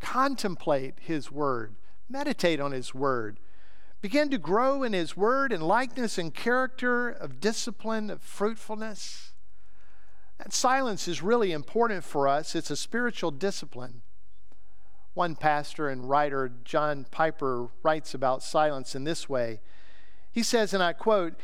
contemplate 0.00 0.94
His 1.00 1.30
Word, 1.30 1.74
meditate 2.08 2.60
on 2.60 2.72
His 2.72 2.94
Word, 2.94 3.40
begin 4.00 4.30
to 4.30 4.38
grow 4.38 4.82
in 4.82 4.92
His 4.92 5.16
Word 5.16 5.52
and 5.52 5.62
likeness 5.62 6.16
and 6.16 6.32
character 6.32 7.08
of 7.08 7.40
discipline, 7.40 8.08
of 8.08 8.22
fruitfulness. 8.22 9.32
That 10.38 10.52
silence 10.52 11.06
is 11.06 11.22
really 11.22 11.52
important 11.52 12.02
for 12.04 12.26
us. 12.26 12.54
It's 12.54 12.70
a 12.70 12.76
spiritual 12.76 13.30
discipline. 13.30 14.02
One 15.14 15.34
pastor 15.36 15.88
and 15.88 16.08
writer, 16.08 16.52
John 16.64 17.06
Piper, 17.10 17.68
writes 17.82 18.14
about 18.14 18.42
silence 18.42 18.94
in 18.94 19.04
this 19.04 19.28
way. 19.28 19.60
He 20.30 20.42
says, 20.42 20.72
and 20.72 20.82
I 20.82 20.92
quote, 20.92 21.34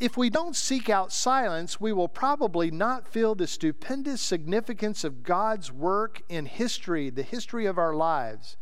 if 0.00 0.16
we 0.16 0.28
don't 0.28 0.56
seek 0.56 0.90
out 0.90 1.12
silence, 1.12 1.80
we 1.80 1.92
will 1.92 2.08
probably 2.08 2.70
not 2.70 3.08
feel 3.08 3.34
the 3.34 3.46
stupendous 3.46 4.20
significance 4.20 5.04
of 5.04 5.22
God's 5.22 5.72
work 5.72 6.22
in 6.28 6.46
history, 6.46 7.10
the 7.10 7.22
history 7.22 7.64
of 7.64 7.78
our 7.78 7.94
lives. 7.94 8.56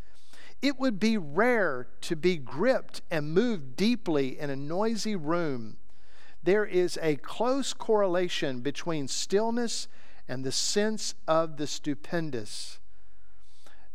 It 0.61 0.79
would 0.79 1.01
be 1.01 1.17
rare 1.17 1.89
to 2.03 2.15
be 2.15 2.37
gripped 2.37 3.01
and 3.11 3.33
moved 3.33 3.77
deeply 3.77 4.39
in 4.39 4.51
a 4.51 4.57
noisy 4.57 5.17
room 5.17 5.79
there 6.43 6.65
is 6.65 6.99
a 7.01 7.17
close 7.17 7.73
correlation 7.73 8.61
between 8.61 9.07
stillness 9.07 9.87
and 10.27 10.45
the 10.45 10.53
sense 10.53 11.15
of 11.29 11.57
the 11.57 11.67
stupendous. 11.67 12.81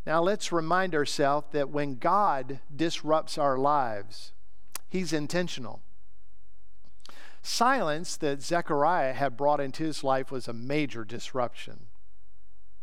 Now, 0.08 0.22
let's 0.22 0.54
remind 0.54 0.96
ourselves 0.96 1.48
that 1.52 1.70
when 1.70 1.96
God 1.96 2.62
disrupts 2.74 3.38
our 3.38 3.58
lives, 3.58 4.32
He's 4.88 5.12
intentional. 5.12 5.82
Silence 7.44 8.16
that 8.16 8.42
Zechariah 8.42 9.12
had 9.12 9.36
brought 9.36 9.60
into 9.60 9.84
his 9.84 10.06
life 10.06 10.32
was 10.32 10.48
a 10.48 10.54
major 10.54 11.04
disruption. 11.04 11.88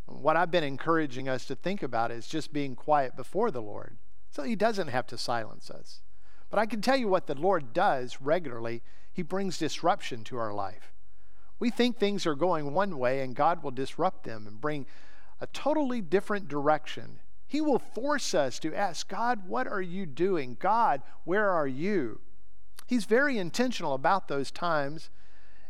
What 0.05 0.37
I've 0.37 0.51
been 0.51 0.65
encouraging 0.65 1.27
us 1.27 1.47
to 1.47 1.55
think 1.55 1.83
about 1.83 2.11
is 2.11 2.27
just 2.27 2.53
being 2.53 2.77
quiet 2.77 3.17
before 3.17 3.51
the 3.51 3.63
Lord 3.63 3.97
so 4.31 4.43
He 4.43 4.55
doesn't 4.55 4.89
have 4.89 5.07
to 5.07 5.17
silence 5.17 5.71
us. 5.71 6.03
But 6.51 6.59
I 6.59 6.67
can 6.67 6.83
tell 6.83 6.99
you 6.99 7.09
what 7.09 7.27
the 7.27 7.35
Lord 7.35 7.73
does 7.73 8.21
regularly 8.21 8.83
he 9.11 9.23
brings 9.23 9.57
disruption 9.57 10.25
to 10.25 10.37
our 10.37 10.53
life. 10.53 10.93
We 11.59 11.71
think 11.71 11.97
things 11.97 12.27
are 12.27 12.35
going 12.35 12.75
one 12.75 12.99
way, 12.99 13.23
and 13.23 13.35
God 13.35 13.63
will 13.63 13.71
disrupt 13.71 14.25
them 14.25 14.47
and 14.47 14.61
bring 14.61 14.85
a 15.41 15.47
totally 15.49 16.01
different 16.01 16.49
direction. 16.49 17.21
He 17.47 17.61
will 17.61 17.79
force 17.79 18.35
us 18.35 18.59
to 18.61 18.75
ask, 18.75 19.09
God, 19.09 19.47
what 19.47 19.67
are 19.67 19.83
you 19.83 20.07
doing? 20.07 20.57
God, 20.59 21.03
where 21.25 21.51
are 21.51 21.67
you? 21.67 22.21
He's 22.87 23.05
very 23.05 23.39
intentional 23.39 23.95
about 23.95 24.29
those 24.29 24.51
times. 24.51 25.11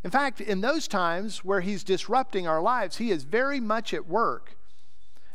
In 0.03 0.11
fact, 0.11 0.41
in 0.41 0.61
those 0.61 0.87
times 0.87 1.43
where 1.43 1.61
He's 1.61 1.83
disrupting 1.83 2.47
our 2.47 2.61
lives, 2.61 2.97
He 2.97 3.11
is 3.11 3.23
very 3.23 3.59
much 3.59 3.93
at 3.93 4.07
work. 4.07 4.57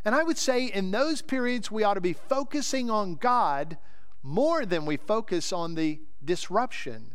And 0.05 0.14
I 0.14 0.23
would 0.23 0.38
say 0.38 0.66
in 0.66 0.90
those 0.90 1.23
periods, 1.23 1.71
we 1.71 1.85
ought 1.85 1.95
to 1.95 2.01
be 2.01 2.12
focusing 2.12 2.90
on 2.90 3.16
God 3.16 3.77
more 4.23 4.64
than 4.64 4.87
we 4.87 4.97
focus 4.97 5.53
on 5.53 5.75
the 5.75 6.01
disruption. 6.25 7.12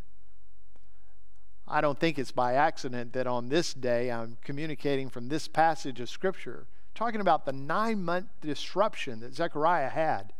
I 1.67 1.82
don't 1.82 1.99
think 1.99 2.19
it's 2.19 2.32
by 2.32 2.54
accident 2.54 3.13
that 3.13 3.25
on 3.25 3.49
this 3.49 3.73
day 3.73 4.12
I'm 4.12 4.38
communicating 4.43 5.10
from 5.10 5.30
this 5.30 5.47
passage 5.47 5.99
of 5.99 6.10
Scripture, 6.10 6.67
talking 6.95 7.21
about 7.21 7.45
the 7.45 7.53
nine 7.53 8.03
month 8.03 8.27
disruption 8.41 9.19
that 9.19 9.36
Zechariah 9.36 9.89
had. 9.89 10.34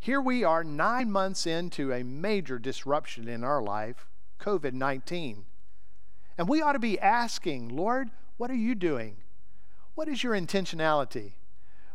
Here 0.00 0.20
we 0.20 0.42
are, 0.42 0.64
nine 0.64 1.12
months 1.12 1.46
into 1.46 1.92
a 1.92 2.02
major 2.02 2.58
disruption 2.58 3.28
in 3.28 3.44
our 3.44 3.62
life, 3.62 4.08
COVID 4.40 4.72
19. 4.72 5.44
And 6.36 6.48
we 6.48 6.62
ought 6.62 6.72
to 6.72 6.78
be 6.78 6.98
asking, 6.98 7.68
Lord, 7.68 8.10
what 8.36 8.50
are 8.50 8.54
you 8.54 8.74
doing? 8.74 9.18
What 9.94 10.08
is 10.08 10.24
your 10.24 10.34
intentionality? 10.34 11.34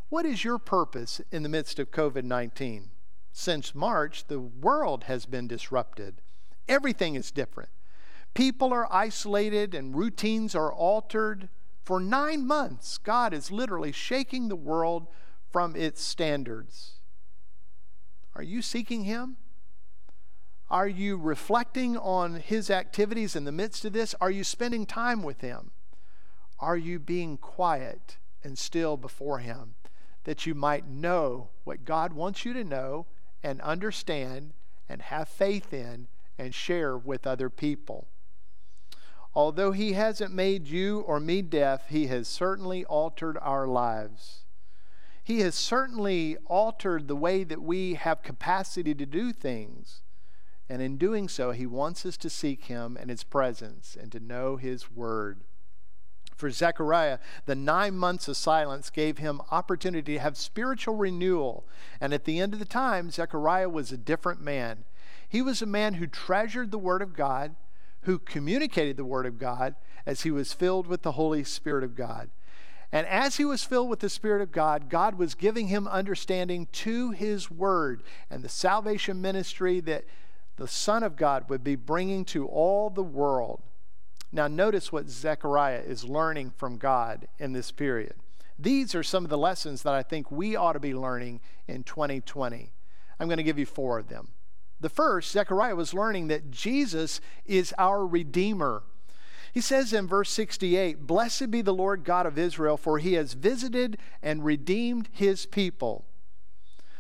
What 0.10 0.26
is 0.26 0.44
your 0.44 0.58
purpose 0.58 1.20
in 1.32 1.44
the 1.44 1.50
midst 1.50 1.80
of 1.80 1.92
COVID 1.92 2.24
19? 2.24 2.92
Since 3.34 3.76
March, 3.76 4.28
the 4.28 4.40
world 4.40 5.06
has 5.06 5.26
been 5.26 5.48
disrupted. 5.48 6.22
Everything 6.70 7.16
is 7.16 7.32
different. 7.32 7.70
People 8.34 8.72
are 8.72 8.88
isolated 8.94 9.74
and 9.74 9.96
routines 9.96 10.56
are 10.56 10.72
altered. 10.72 11.50
For 11.88 12.02
nine 12.02 12.46
months, 12.46 12.98
God 12.98 13.34
is 13.34 13.50
literally 13.50 13.94
shaking 13.94 14.50
the 14.50 14.58
world 14.58 15.08
from 15.54 15.74
its 15.74 16.04
standards. 16.04 16.96
Are 18.36 18.44
you 18.44 18.62
seeking 18.62 19.06
Him? 19.06 19.38
Are 20.70 20.90
you 20.90 21.16
reflecting 21.16 21.96
on 21.96 22.42
His 22.42 22.70
activities 22.70 23.38
in 23.38 23.46
the 23.46 23.54
midst 23.54 23.86
of 23.86 23.94
this? 23.94 24.14
Are 24.20 24.30
you 24.30 24.44
spending 24.44 24.86
time 24.86 25.24
with 25.24 25.40
Him? 25.40 25.72
Are 26.60 26.76
you 26.76 27.00
being 27.00 27.38
quiet 27.38 28.18
and 28.44 28.58
still 28.58 28.98
before 28.98 29.40
Him 29.40 29.76
that 30.26 30.46
you 30.46 30.54
might 30.54 30.90
know 30.90 31.52
what 31.64 31.86
God 31.86 32.12
wants 32.12 32.44
you 32.44 32.52
to 32.52 32.66
know 32.66 33.06
and 33.42 33.62
understand 33.62 34.52
and 34.90 35.04
have 35.04 35.30
faith 35.30 35.74
in 35.74 36.10
and 36.38 36.54
share 36.54 36.98
with 36.98 37.26
other 37.26 37.50
people? 37.50 38.10
Although 39.38 39.72
He 39.72 39.94
hasn't 39.94 40.34
made 40.34 40.68
you 40.68 41.02
or 41.02 41.20
me 41.20 41.44
deaf, 41.44 41.90
He 41.90 42.08
has 42.08 42.28
certainly 42.28 42.84
altered 42.86 43.38
our 43.40 43.68
lives. 43.68 44.46
He 45.24 45.42
has 45.42 45.54
certainly 45.54 46.38
altered 46.48 47.08
the 47.08 47.16
way 47.16 47.44
that 47.44 47.62
we 47.62 47.94
have 47.94 48.24
capacity 48.24 48.96
to 48.96 49.06
do 49.06 49.32
things. 49.32 50.02
And 50.68 50.82
in 50.82 50.98
doing 50.98 51.30
so, 51.30 51.52
He 51.52 51.68
wants 51.68 52.04
us 52.04 52.18
to 52.18 52.32
seek 52.32 52.64
Him 52.64 52.98
and 53.00 53.12
His 53.12 53.24
presence 53.24 53.96
and 53.96 54.12
to 54.12 54.20
know 54.20 54.56
His 54.56 54.92
Word. 54.92 55.42
For 56.36 56.50
Zechariah, 56.50 57.20
the 57.46 57.54
nine 57.54 57.96
months 57.96 58.28
of 58.28 58.38
silence 58.38 58.90
gave 58.90 59.20
him 59.20 59.42
opportunity 59.52 60.14
to 60.16 60.20
have 60.20 60.36
spiritual 60.36 60.96
renewal. 60.96 61.68
And 62.02 62.12
at 62.12 62.26
the 62.26 62.40
end 62.40 62.54
of 62.54 62.60
the 62.60 62.66
time, 62.66 63.12
Zechariah 63.12 63.70
was 63.70 63.92
a 63.92 63.98
different 63.98 64.42
man. 64.42 64.86
He 65.30 65.44
was 65.44 65.62
a 65.62 65.68
man 65.68 65.96
who 65.96 66.08
treasured 66.08 66.72
the 66.72 66.80
Word 66.80 67.04
of 67.04 67.16
God 67.16 67.56
who 68.08 68.18
communicated 68.18 68.96
the 68.96 69.04
Word 69.04 69.26
of 69.26 69.38
God 69.38 69.76
as 70.06 70.22
he 70.22 70.32
was 70.32 70.54
filled 70.54 70.88
with 70.88 71.02
the 71.02 71.12
Holy 71.12 71.44
Spirit 71.44 71.84
of 71.84 71.94
God. 71.94 72.30
And 72.90 73.06
as 73.06 73.36
he 73.36 73.44
was 73.44 73.66
filled 73.66 73.90
with 73.90 74.00
the 74.00 74.10
Spirit 74.10 74.42
of 74.42 74.54
God, 74.54 74.90
God 74.90 75.16
was 75.16 75.36
giving 75.36 75.68
him 75.68 75.90
understanding 75.90 76.70
to 76.72 77.12
his 77.12 77.52
Word 77.52 78.02
and 78.30 78.42
the 78.42 78.50
salvation 78.50 79.22
ministry 79.22 79.82
that 79.82 80.06
the 80.56 80.70
Son 80.70 81.04
of 81.04 81.18
God 81.18 81.50
would 81.50 81.66
be 81.66 81.76
bringing 81.76 82.24
to 82.26 82.48
all 82.48 82.90
the 82.90 83.04
world. 83.04 83.62
Now, 84.32 84.48
notice 84.48 84.90
what 84.90 85.10
Zechariah 85.10 85.84
is 85.86 86.06
learning 86.06 86.54
from 86.56 86.78
God 86.78 87.28
in 87.38 87.52
this 87.52 87.72
period. 87.72 88.14
These 88.58 88.96
are 88.96 89.04
some 89.04 89.26
of 89.26 89.30
the 89.30 89.38
lessons 89.38 89.84
that 89.84 89.94
I 89.94 90.02
think 90.02 90.32
we 90.32 90.56
ought 90.56 90.74
to 90.74 90.80
be 90.80 90.96
learning 90.96 91.42
in 91.68 91.84
2020. 91.84 92.72
I'm 93.20 93.28
going 93.28 93.36
to 93.36 93.44
give 93.44 93.60
you 93.60 93.66
four 93.66 94.00
of 94.00 94.08
them. 94.08 94.30
The 94.80 94.90
first, 94.90 95.32
Zechariah 95.32 95.76
was 95.76 95.94
learning 95.94 96.28
that 96.28 96.52
Jesus 96.52 97.20
is 97.46 97.74
our 97.78 98.06
Redeemer. 98.06 98.84
He 99.54 99.62
says 99.62 99.92
in 99.92 100.08
verse 100.08 100.30
68 100.30 101.08
Blessed 101.08 101.50
be 101.50 101.62
the 101.62 101.74
Lord 101.74 102.04
God 102.04 102.26
of 102.26 102.38
Israel, 102.38 102.78
for 102.78 103.00
he 103.00 103.14
has 103.14 103.34
visited 103.34 103.98
and 104.22 104.46
redeemed 104.46 105.10
his 105.12 105.46
people. 105.46 106.06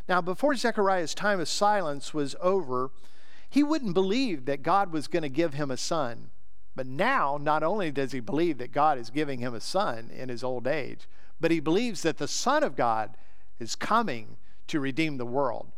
Now, 0.09 0.21
before 0.21 0.55
Zechariah's 0.55 1.13
time 1.13 1.39
of 1.39 1.49
silence 1.49 2.13
was 2.13 2.35
over, 2.41 2.91
he 3.49 3.61
wouldn't 3.61 3.93
believe 3.93 4.45
that 4.45 4.63
God 4.63 4.91
was 4.91 5.07
going 5.07 5.23
to 5.23 5.29
give 5.29 5.53
him 5.53 5.69
a 5.69 5.77
son. 5.77 6.31
But 6.75 6.87
now, 6.87 7.37
not 7.41 7.63
only 7.63 7.91
does 7.91 8.11
he 8.11 8.19
believe 8.19 8.57
that 8.59 8.71
God 8.71 8.97
is 8.97 9.09
giving 9.09 9.39
him 9.39 9.53
a 9.53 9.61
son 9.61 10.09
in 10.13 10.29
his 10.29 10.43
old 10.43 10.67
age, 10.67 11.07
but 11.39 11.51
he 11.51 11.59
believes 11.59 12.01
that 12.01 12.17
the 12.17 12.27
Son 12.27 12.63
of 12.63 12.75
God 12.75 13.17
is 13.59 13.75
coming 13.75 14.37
to 14.67 14.79
redeem 14.79 15.17
the 15.17 15.25
world. 15.25 15.71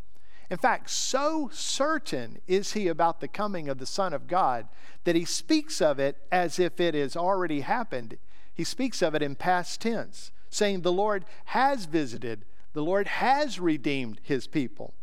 In 0.49 0.57
fact, 0.57 0.89
so 0.89 1.49
certain 1.53 2.39
is 2.47 2.73
he 2.73 2.87
about 2.87 3.19
the 3.19 3.27
coming 3.27 3.69
of 3.69 3.77
the 3.77 3.85
Son 3.85 4.13
of 4.13 4.27
God 4.27 4.67
that 5.03 5.15
he 5.15 5.25
speaks 5.25 5.81
of 5.81 5.99
it 5.99 6.17
as 6.31 6.57
if 6.57 6.79
it 6.79 6.95
has 6.95 7.15
already 7.15 7.61
happened. 7.61 8.17
He 8.53 8.63
speaks 8.63 9.01
of 9.01 9.13
it 9.13 9.21
in 9.21 9.35
past 9.35 9.79
tense, 9.81 10.31
saying, 10.49 10.81
The 10.81 10.91
Lord 10.91 11.25
has 11.45 11.85
visited, 11.85 12.45
the 12.73 12.83
Lord 12.83 13.07
has 13.07 13.59
redeemed 13.59 14.19
his 14.23 14.47
people. 14.47 14.93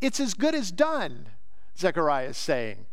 It's 0.00 0.20
as 0.20 0.34
good 0.34 0.54
as 0.54 0.70
done, 0.70 1.28
Zechariah 1.78 2.28
is 2.28 2.36
saying. 2.36 2.86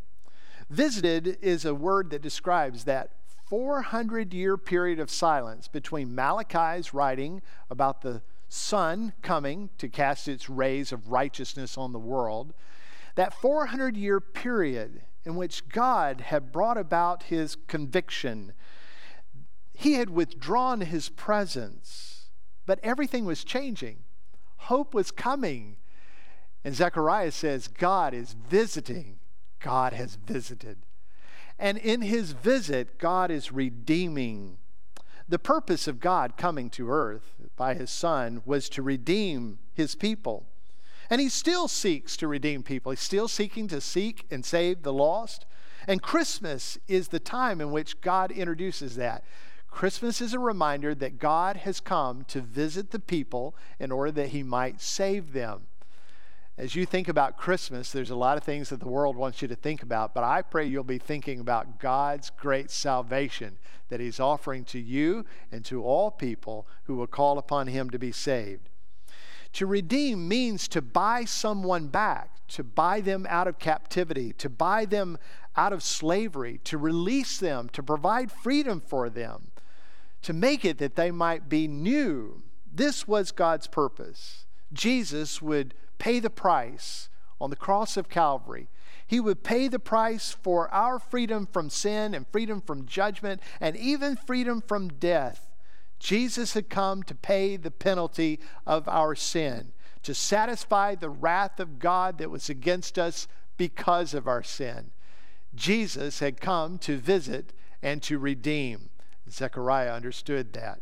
Visited 0.70 1.36
is 1.42 1.64
a 1.64 1.74
word 1.74 2.10
that 2.10 2.22
describes 2.22 2.84
that 2.84 3.10
400 3.46 4.32
year 4.32 4.56
period 4.56 5.00
of 5.00 5.10
silence 5.10 5.66
between 5.68 6.14
Malachi's 6.14 6.94
writing 6.94 7.42
about 7.68 8.02
the 8.02 8.22
sun 8.50 9.12
coming 9.22 9.70
to 9.78 9.88
cast 9.88 10.28
its 10.28 10.50
rays 10.50 10.92
of 10.92 11.08
righteousness 11.08 11.78
on 11.78 11.92
the 11.92 11.98
world, 11.98 12.52
that 13.14 13.32
400 13.32 13.96
year 13.96 14.20
period 14.20 15.02
in 15.24 15.36
which 15.36 15.68
God 15.68 16.20
had 16.20 16.52
brought 16.52 16.76
about 16.76 17.24
his 17.24 17.56
conviction, 17.68 18.52
he 19.72 19.94
had 19.94 20.10
withdrawn 20.10 20.80
his 20.80 21.08
presence, 21.08 22.26
but 22.66 22.80
everything 22.82 23.24
was 23.24 23.44
changing. 23.44 23.98
Hope 24.56 24.94
was 24.94 25.10
coming. 25.10 25.76
And 26.64 26.74
Zechariah 26.74 27.32
says, 27.32 27.68
God 27.68 28.12
is 28.12 28.34
visiting. 28.34 29.20
God 29.60 29.92
has 29.92 30.16
visited. 30.16 30.78
And 31.58 31.78
in 31.78 32.02
his 32.02 32.32
visit, 32.32 32.98
God 32.98 33.30
is 33.30 33.52
redeeming. 33.52 34.58
The 35.28 35.38
purpose 35.38 35.86
of 35.86 36.00
God 36.00 36.36
coming 36.36 36.68
to 36.70 36.90
earth 36.90 37.39
by 37.60 37.74
his 37.74 37.90
Son 37.90 38.40
was 38.46 38.70
to 38.70 38.80
redeem 38.80 39.58
his 39.74 39.94
people. 39.94 40.46
And 41.10 41.20
he 41.20 41.28
still 41.28 41.68
seeks 41.68 42.16
to 42.16 42.26
redeem 42.26 42.62
people. 42.62 42.90
He's 42.90 43.00
still 43.00 43.28
seeking 43.28 43.68
to 43.68 43.82
seek 43.82 44.24
and 44.30 44.46
save 44.46 44.82
the 44.82 44.94
lost. 44.94 45.44
And 45.86 46.00
Christmas 46.00 46.78
is 46.88 47.08
the 47.08 47.20
time 47.20 47.60
in 47.60 47.70
which 47.70 48.00
God 48.00 48.32
introduces 48.32 48.96
that. 48.96 49.24
Christmas 49.68 50.22
is 50.22 50.32
a 50.32 50.38
reminder 50.38 50.94
that 50.94 51.18
God 51.18 51.58
has 51.58 51.80
come 51.80 52.24
to 52.28 52.40
visit 52.40 52.92
the 52.92 52.98
people 52.98 53.54
in 53.78 53.92
order 53.92 54.10
that 54.12 54.30
he 54.30 54.42
might 54.42 54.80
save 54.80 55.34
them 55.34 55.66
as 56.60 56.74
you 56.74 56.84
think 56.84 57.08
about 57.08 57.38
Christmas, 57.38 57.90
there's 57.90 58.10
a 58.10 58.14
lot 58.14 58.36
of 58.36 58.44
things 58.44 58.68
that 58.68 58.80
the 58.80 58.88
world 58.88 59.16
wants 59.16 59.40
you 59.40 59.48
to 59.48 59.54
think 59.54 59.82
about, 59.82 60.12
but 60.12 60.24
I 60.24 60.42
pray 60.42 60.66
you'll 60.66 60.84
be 60.84 60.98
thinking 60.98 61.40
about 61.40 61.80
God's 61.80 62.28
great 62.28 62.70
salvation 62.70 63.56
that 63.88 63.98
He's 63.98 64.20
offering 64.20 64.66
to 64.66 64.78
you 64.78 65.24
and 65.50 65.64
to 65.64 65.82
all 65.82 66.10
people 66.10 66.68
who 66.84 66.96
will 66.96 67.06
call 67.06 67.38
upon 67.38 67.68
Him 67.68 67.88
to 67.88 67.98
be 67.98 68.12
saved. 68.12 68.68
To 69.54 69.64
redeem 69.64 70.28
means 70.28 70.68
to 70.68 70.82
buy 70.82 71.24
someone 71.24 71.86
back, 71.86 72.46
to 72.48 72.62
buy 72.62 73.00
them 73.00 73.26
out 73.30 73.48
of 73.48 73.58
captivity, 73.58 74.34
to 74.34 74.50
buy 74.50 74.84
them 74.84 75.16
out 75.56 75.72
of 75.72 75.82
slavery, 75.82 76.60
to 76.64 76.76
release 76.76 77.38
them, 77.38 77.70
to 77.70 77.82
provide 77.82 78.30
freedom 78.30 78.82
for 78.82 79.08
them, 79.08 79.50
to 80.20 80.34
make 80.34 80.66
it 80.66 80.76
that 80.76 80.94
they 80.94 81.10
might 81.10 81.48
be 81.48 81.66
new. 81.66 82.42
This 82.70 83.08
was 83.08 83.32
God's 83.32 83.66
purpose. 83.66 84.44
Jesus 84.74 85.40
would 85.40 85.72
pay 86.00 86.18
the 86.18 86.30
price 86.30 87.08
on 87.40 87.50
the 87.50 87.56
cross 87.56 87.96
of 87.96 88.08
Calvary. 88.08 88.68
He 89.06 89.20
would 89.20 89.44
pay 89.44 89.68
the 89.68 89.78
price 89.78 90.36
for 90.42 90.68
our 90.72 90.98
freedom 90.98 91.46
from 91.46 91.70
sin 91.70 92.14
and 92.14 92.26
freedom 92.32 92.60
from 92.60 92.86
judgment 92.86 93.40
and 93.60 93.76
even 93.76 94.16
freedom 94.16 94.60
from 94.66 94.88
death. 94.88 95.48
Jesus 96.00 96.54
had 96.54 96.70
come 96.70 97.02
to 97.04 97.14
pay 97.14 97.56
the 97.56 97.70
penalty 97.70 98.40
of 98.66 98.88
our 98.88 99.14
sin, 99.14 99.72
to 100.02 100.14
satisfy 100.14 100.94
the 100.94 101.10
wrath 101.10 101.60
of 101.60 101.78
God 101.78 102.18
that 102.18 102.30
was 102.30 102.48
against 102.48 102.98
us 102.98 103.28
because 103.56 104.14
of 104.14 104.26
our 104.26 104.42
sin. 104.42 104.92
Jesus 105.54 106.20
had 106.20 106.40
come 106.40 106.78
to 106.78 106.96
visit 106.96 107.52
and 107.82 108.02
to 108.04 108.18
redeem. 108.18 108.90
Zechariah 109.28 109.92
understood 109.92 110.52
that. 110.54 110.80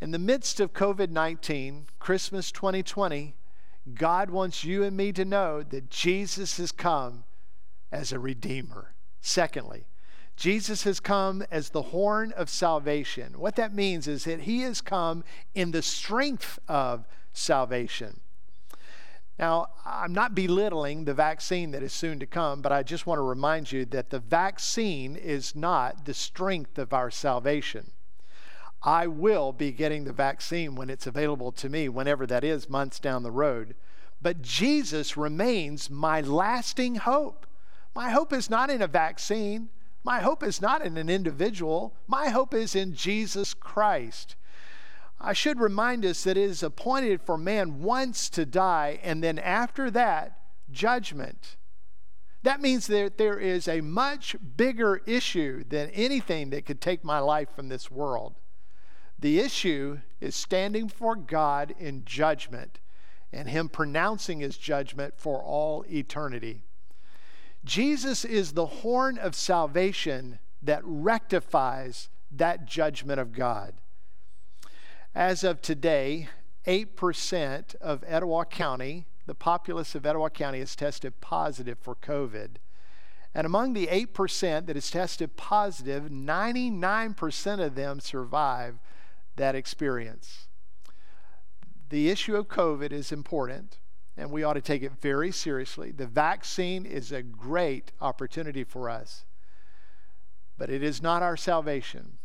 In 0.00 0.10
the 0.10 0.18
midst 0.18 0.60
of 0.60 0.72
COVID 0.72 1.10
19, 1.10 1.86
Christmas 1.98 2.50
2020, 2.52 3.34
God 3.94 4.30
wants 4.30 4.64
you 4.64 4.82
and 4.84 4.96
me 4.96 5.12
to 5.12 5.24
know 5.24 5.62
that 5.62 5.90
Jesus 5.90 6.56
has 6.58 6.72
come 6.72 7.24
as 7.90 8.12
a 8.12 8.18
redeemer. 8.18 8.94
Secondly, 9.20 9.86
Jesus 10.36 10.84
has 10.84 11.00
come 11.00 11.44
as 11.50 11.70
the 11.70 11.82
horn 11.82 12.32
of 12.32 12.48
salvation. 12.48 13.38
What 13.38 13.56
that 13.56 13.74
means 13.74 14.06
is 14.06 14.24
that 14.24 14.42
he 14.42 14.60
has 14.60 14.80
come 14.80 15.24
in 15.54 15.72
the 15.72 15.82
strength 15.82 16.58
of 16.68 17.06
salvation. 17.32 18.20
Now, 19.38 19.68
I'm 19.84 20.12
not 20.12 20.34
belittling 20.34 21.04
the 21.04 21.14
vaccine 21.14 21.70
that 21.70 21.82
is 21.82 21.92
soon 21.92 22.18
to 22.20 22.26
come, 22.26 22.60
but 22.60 22.72
I 22.72 22.82
just 22.82 23.06
want 23.06 23.18
to 23.18 23.22
remind 23.22 23.70
you 23.70 23.84
that 23.86 24.10
the 24.10 24.18
vaccine 24.18 25.14
is 25.16 25.54
not 25.54 26.04
the 26.04 26.14
strength 26.14 26.78
of 26.78 26.92
our 26.92 27.10
salvation. 27.10 27.92
I 28.82 29.06
will 29.06 29.52
be 29.52 29.72
getting 29.72 30.04
the 30.04 30.12
vaccine 30.12 30.74
when 30.74 30.88
it's 30.88 31.06
available 31.06 31.50
to 31.52 31.68
me, 31.68 31.88
whenever 31.88 32.26
that 32.26 32.44
is, 32.44 32.68
months 32.68 33.00
down 33.00 33.22
the 33.22 33.30
road. 33.30 33.74
But 34.22 34.42
Jesus 34.42 35.16
remains 35.16 35.90
my 35.90 36.20
lasting 36.20 36.96
hope. 36.96 37.46
My 37.94 38.10
hope 38.10 38.32
is 38.32 38.48
not 38.48 38.70
in 38.70 38.82
a 38.82 38.86
vaccine. 38.86 39.68
My 40.04 40.20
hope 40.20 40.42
is 40.42 40.62
not 40.62 40.84
in 40.84 40.96
an 40.96 41.08
individual. 41.08 41.94
My 42.06 42.28
hope 42.28 42.54
is 42.54 42.76
in 42.76 42.94
Jesus 42.94 43.52
Christ. 43.54 44.36
I 45.20 45.32
should 45.32 45.58
remind 45.58 46.04
us 46.04 46.22
that 46.24 46.36
it 46.36 46.44
is 46.44 46.62
appointed 46.62 47.20
for 47.20 47.36
man 47.36 47.82
once 47.82 48.28
to 48.30 48.46
die, 48.46 49.00
and 49.02 49.22
then 49.22 49.38
after 49.38 49.90
that, 49.90 50.38
judgment. 50.70 51.56
That 52.44 52.60
means 52.60 52.86
that 52.86 53.18
there 53.18 53.38
is 53.38 53.66
a 53.66 53.80
much 53.80 54.36
bigger 54.56 55.02
issue 55.06 55.64
than 55.68 55.90
anything 55.90 56.50
that 56.50 56.66
could 56.66 56.80
take 56.80 57.02
my 57.02 57.18
life 57.18 57.48
from 57.54 57.68
this 57.68 57.90
world. 57.90 58.36
The 59.18 59.40
issue 59.40 59.98
is 60.20 60.36
standing 60.36 60.86
before 60.86 61.16
God 61.16 61.74
in 61.78 62.04
judgment 62.04 62.78
and 63.32 63.48
Him 63.48 63.68
pronouncing 63.68 64.40
His 64.40 64.56
judgment 64.56 65.14
for 65.16 65.42
all 65.42 65.84
eternity. 65.90 66.62
Jesus 67.64 68.24
is 68.24 68.52
the 68.52 68.66
horn 68.66 69.18
of 69.18 69.34
salvation 69.34 70.38
that 70.62 70.82
rectifies 70.84 72.08
that 72.30 72.66
judgment 72.66 73.20
of 73.20 73.32
God. 73.32 73.74
As 75.14 75.42
of 75.42 75.60
today, 75.60 76.28
8% 76.66 77.74
of 77.76 78.04
Etowah 78.06 78.44
County, 78.44 79.06
the 79.26 79.34
populace 79.34 79.94
of 79.94 80.06
Etowah 80.06 80.30
County, 80.30 80.60
has 80.60 80.76
tested 80.76 81.20
positive 81.20 81.78
for 81.78 81.96
COVID. 81.96 82.56
And 83.34 83.46
among 83.46 83.72
the 83.72 83.88
8% 83.88 84.66
that 84.66 84.76
is 84.76 84.90
tested 84.90 85.36
positive, 85.36 86.04
99% 86.04 87.60
of 87.64 87.74
them 87.74 88.00
survive 88.00 88.78
that 89.38 89.54
experience. 89.54 90.46
The 91.88 92.10
issue 92.10 92.36
of 92.36 92.48
COVID 92.48 92.92
is 92.92 93.10
important, 93.10 93.78
and 94.16 94.30
we 94.30 94.42
ought 94.42 94.54
to 94.54 94.60
take 94.60 94.82
it 94.82 94.92
very 95.00 95.32
seriously. 95.32 95.90
The 95.90 96.06
vaccine 96.06 96.84
is 96.84 97.10
a 97.10 97.22
great 97.22 97.92
opportunity 98.00 98.62
for 98.62 98.90
us, 98.90 99.24
but 100.58 100.70
it 100.70 100.82
is 100.82 101.00
not 101.00 101.22
our 101.22 101.36
salvation. 101.36 102.18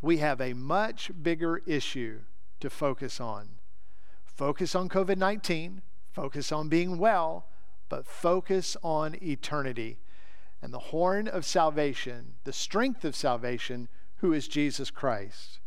We 0.00 0.18
have 0.18 0.40
a 0.40 0.54
much 0.54 1.10
bigger 1.22 1.58
issue 1.66 2.20
to 2.60 2.70
focus 2.70 3.20
on. 3.20 3.50
Focus 4.24 4.74
on 4.74 4.88
COVID 4.88 5.18
19, 5.18 5.82
focus 6.12 6.50
on 6.50 6.68
being 6.68 6.98
well, 6.98 7.46
but 7.88 8.06
focus 8.06 8.76
on 8.82 9.16
eternity 9.22 9.98
and 10.60 10.72
the 10.72 10.78
horn 10.78 11.28
of 11.28 11.44
salvation, 11.44 12.34
the 12.44 12.52
strength 12.52 13.04
of 13.04 13.14
salvation, 13.14 13.88
who 14.16 14.32
is 14.32 14.48
Jesus 14.48 14.90
Christ. 14.90 15.60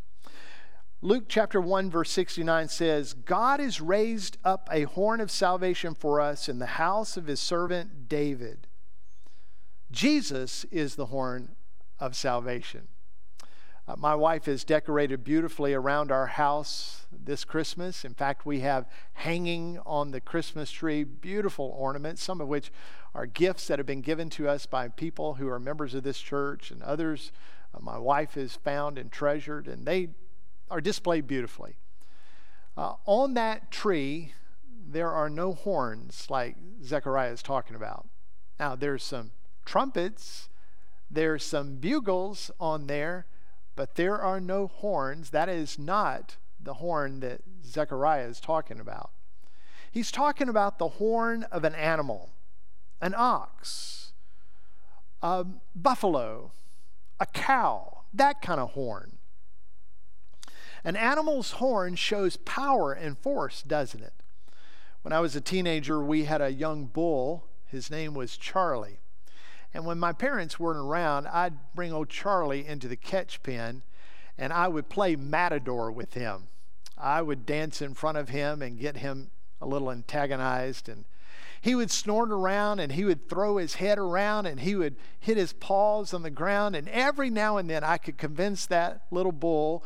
Luke 1.04 1.24
chapter 1.26 1.60
1, 1.60 1.90
verse 1.90 2.12
69 2.12 2.68
says, 2.68 3.12
God 3.12 3.58
has 3.58 3.80
raised 3.80 4.38
up 4.44 4.68
a 4.70 4.84
horn 4.84 5.20
of 5.20 5.32
salvation 5.32 5.96
for 5.96 6.20
us 6.20 6.48
in 6.48 6.60
the 6.60 6.66
house 6.66 7.16
of 7.16 7.26
his 7.26 7.40
servant 7.40 8.08
David. 8.08 8.68
Jesus 9.90 10.64
is 10.70 10.94
the 10.94 11.06
horn 11.06 11.56
of 11.98 12.14
salvation. 12.14 12.86
Uh, 13.88 13.96
my 13.98 14.14
wife 14.14 14.44
has 14.44 14.62
decorated 14.62 15.24
beautifully 15.24 15.74
around 15.74 16.12
our 16.12 16.28
house 16.28 17.06
this 17.10 17.44
Christmas. 17.44 18.04
In 18.04 18.14
fact, 18.14 18.46
we 18.46 18.60
have 18.60 18.88
hanging 19.14 19.80
on 19.84 20.12
the 20.12 20.20
Christmas 20.20 20.70
tree 20.70 21.02
beautiful 21.02 21.74
ornaments, 21.76 22.22
some 22.22 22.40
of 22.40 22.46
which 22.46 22.70
are 23.12 23.26
gifts 23.26 23.66
that 23.66 23.80
have 23.80 23.86
been 23.86 24.02
given 24.02 24.30
to 24.30 24.48
us 24.48 24.66
by 24.66 24.86
people 24.86 25.34
who 25.34 25.48
are 25.48 25.58
members 25.58 25.94
of 25.94 26.04
this 26.04 26.20
church, 26.20 26.70
and 26.70 26.80
others 26.80 27.32
uh, 27.74 27.80
my 27.80 27.98
wife 27.98 28.34
has 28.34 28.54
found 28.54 28.98
and 28.98 29.10
treasured, 29.10 29.66
and 29.66 29.84
they 29.84 30.10
are 30.72 30.80
displayed 30.80 31.26
beautifully. 31.26 31.76
Uh, 32.76 32.94
on 33.04 33.34
that 33.34 33.70
tree, 33.70 34.32
there 34.88 35.10
are 35.10 35.28
no 35.28 35.52
horns 35.52 36.26
like 36.30 36.56
Zechariah 36.82 37.30
is 37.30 37.42
talking 37.42 37.76
about. 37.76 38.08
Now, 38.58 38.74
there's 38.74 39.04
some 39.04 39.32
trumpets, 39.66 40.48
there's 41.10 41.44
some 41.44 41.76
bugles 41.76 42.50
on 42.58 42.86
there, 42.86 43.26
but 43.76 43.96
there 43.96 44.18
are 44.18 44.40
no 44.40 44.66
horns. 44.66 45.30
That 45.30 45.50
is 45.50 45.78
not 45.78 46.36
the 46.58 46.74
horn 46.74 47.20
that 47.20 47.42
Zechariah 47.64 48.26
is 48.26 48.40
talking 48.40 48.80
about. 48.80 49.10
He's 49.90 50.10
talking 50.10 50.48
about 50.48 50.78
the 50.78 50.88
horn 50.88 51.42
of 51.52 51.64
an 51.64 51.74
animal, 51.74 52.30
an 53.02 53.14
ox, 53.14 54.12
a 55.20 55.44
buffalo, 55.74 56.52
a 57.20 57.26
cow, 57.26 58.04
that 58.14 58.40
kind 58.40 58.58
of 58.58 58.70
horn. 58.70 59.18
An 60.84 60.96
animal's 60.96 61.52
horn 61.52 61.94
shows 61.94 62.36
power 62.38 62.92
and 62.92 63.16
force, 63.16 63.62
doesn't 63.62 64.02
it? 64.02 64.12
When 65.02 65.12
I 65.12 65.20
was 65.20 65.36
a 65.36 65.40
teenager, 65.40 66.02
we 66.02 66.24
had 66.24 66.40
a 66.40 66.52
young 66.52 66.86
bull. 66.86 67.44
His 67.66 67.90
name 67.90 68.14
was 68.14 68.36
Charlie. 68.36 68.98
And 69.74 69.86
when 69.86 69.98
my 69.98 70.12
parents 70.12 70.60
weren't 70.60 70.78
around, 70.78 71.26
I'd 71.28 71.74
bring 71.74 71.92
old 71.92 72.08
Charlie 72.08 72.66
into 72.66 72.88
the 72.88 72.96
catch 72.96 73.42
pen 73.42 73.82
and 74.38 74.52
I 74.52 74.68
would 74.68 74.88
play 74.88 75.16
matador 75.16 75.90
with 75.90 76.14
him. 76.14 76.48
I 76.96 77.22
would 77.22 77.46
dance 77.46 77.80
in 77.82 77.94
front 77.94 78.18
of 78.18 78.28
him 78.28 78.62
and 78.62 78.78
get 78.78 78.98
him 78.98 79.30
a 79.60 79.66
little 79.66 79.90
antagonized 79.90 80.88
and 80.88 81.04
he 81.60 81.74
would 81.74 81.90
snort 81.90 82.32
around 82.32 82.80
and 82.80 82.92
he 82.92 83.04
would 83.04 83.28
throw 83.28 83.56
his 83.56 83.76
head 83.76 83.98
around 83.98 84.46
and 84.46 84.60
he 84.60 84.74
would 84.74 84.96
hit 85.20 85.36
his 85.36 85.52
paws 85.52 86.12
on 86.12 86.22
the 86.22 86.30
ground 86.30 86.74
and 86.74 86.88
every 86.88 87.30
now 87.30 87.56
and 87.56 87.70
then 87.70 87.84
I 87.84 87.98
could 87.98 88.18
convince 88.18 88.66
that 88.66 89.02
little 89.10 89.32
bull 89.32 89.84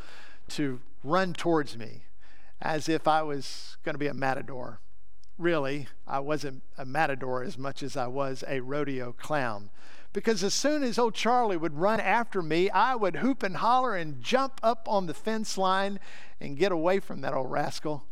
to 0.49 0.81
run 1.07 1.33
towards 1.33 1.77
me 1.77 2.05
as 2.61 2.89
if 2.89 3.07
I 3.07 3.23
was 3.23 3.77
going 3.85 3.95
to 3.95 3.99
be 3.99 4.07
a 4.07 4.15
matador 4.15 4.81
really, 5.39 5.89
I 6.07 6.21
wasn't 6.21 6.63
a 6.79 6.85
matador 6.85 7.43
as 7.43 7.59
much 7.59 7.83
as 7.83 7.97
I 7.97 8.07
was 8.07 8.45
a 8.47 8.61
rodeo 8.61 9.13
clown. 9.13 9.71
Because 10.13 10.43
as 10.43 10.55
soon 10.55 10.83
as 10.83 10.99
old 10.99 11.15
Charlie 11.15 11.59
would 11.59 11.75
run 11.75 12.01
after 12.01 12.43
me, 12.43 12.71
I 12.71 12.95
would 12.95 13.17
hoop 13.17 13.43
and 13.43 13.57
holler 13.57 13.95
and 13.95 14.23
jump 14.23 14.61
up 14.63 14.89
on 14.89 15.07
the 15.07 15.15
fence 15.15 15.59
line 15.59 15.99
and 16.41 16.57
get 16.57 16.73
away 16.73 17.01
from 17.01 17.21
that 17.21 17.35
old 17.35 17.51
rascal. 17.51 18.07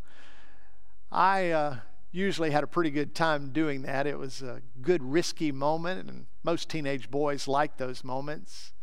I 1.10 1.50
uh, 1.50 1.76
usually 2.12 2.50
had 2.50 2.64
a 2.64 2.66
pretty 2.66 2.90
good 2.90 3.14
time 3.14 3.52
doing 3.52 3.82
that. 3.82 4.06
It 4.06 4.18
was 4.18 4.42
a 4.42 4.60
good, 4.82 5.02
risky 5.02 5.50
moment, 5.50 6.08
and 6.08 6.26
most 6.42 6.68
teenage 6.68 7.10
boys 7.10 7.48
like 7.48 7.78
those 7.78 8.04
moments. 8.04 8.73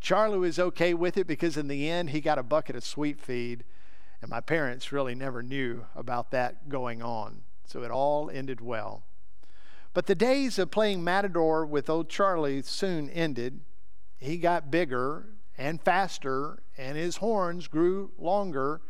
Charlie 0.00 0.38
was 0.38 0.58
okay 0.58 0.94
with 0.94 1.16
it 1.16 1.26
because 1.26 1.56
in 1.56 1.68
the 1.68 1.88
end, 1.88 2.10
he 2.10 2.20
got 2.20 2.38
a 2.38 2.42
bucket 2.42 2.76
of 2.76 2.84
sweet 2.84 3.20
feed, 3.20 3.64
and 4.20 4.30
my 4.30 4.40
parents 4.40 4.92
really 4.92 5.14
never 5.14 5.42
knew 5.42 5.86
about 5.94 6.30
that 6.30 6.68
going 6.68 7.02
on. 7.02 7.42
So 7.64 7.82
it 7.82 7.90
all 7.90 8.30
ended 8.30 8.60
well. 8.60 9.02
But 9.92 10.06
the 10.06 10.14
days 10.14 10.58
of 10.58 10.70
playing 10.70 11.02
Matador 11.02 11.64
with 11.64 11.88
old 11.88 12.08
Charlie 12.08 12.62
soon 12.62 13.08
ended. 13.10 13.60
He 14.18 14.36
got 14.36 14.70
bigger 14.70 15.26
and 15.58 15.80
faster, 15.80 16.62
and 16.76 16.96
his 16.96 17.16
horns 17.16 17.66
grew 17.66 18.12
longer, 18.18 18.82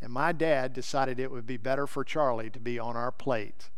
and 0.00 0.12
my 0.12 0.32
dad 0.32 0.72
decided 0.72 1.18
it 1.18 1.30
would 1.30 1.46
be 1.46 1.56
better 1.56 1.86
for 1.86 2.04
Charlie 2.04 2.50
to 2.50 2.60
be 2.60 2.78
on 2.78 2.96
our 2.96 3.10
plate. 3.10 3.70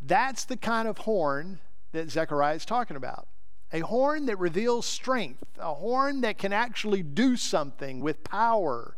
That's 0.00 0.44
the 0.44 0.56
kind 0.56 0.86
of 0.86 0.98
horn 0.98 1.60
that 1.92 2.10
Zechariah 2.10 2.56
is 2.56 2.66
talking 2.66 2.96
about. 2.96 3.26
A 3.72 3.80
horn 3.80 4.26
that 4.26 4.38
reveals 4.38 4.86
strength, 4.86 5.58
a 5.58 5.74
horn 5.74 6.20
that 6.20 6.38
can 6.38 6.52
actually 6.52 7.02
do 7.02 7.36
something 7.36 8.00
with 8.00 8.22
power 8.24 8.96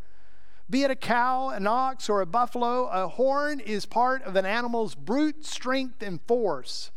be 0.68 0.82
it 0.82 0.90
a 0.90 0.96
cow, 0.96 1.50
an 1.50 1.66
ox, 1.66 2.08
or 2.08 2.20
a 2.20 2.26
buffalo, 2.26 2.86
a 2.86 3.06
horn 3.06 3.60
is 3.60 3.86
part 3.86 4.22
of 4.22 4.34
an 4.34 4.44
animal's 4.44 4.96
brute 4.96 5.44
strength 5.44 6.02
and 6.02 6.20
force. 6.26 6.90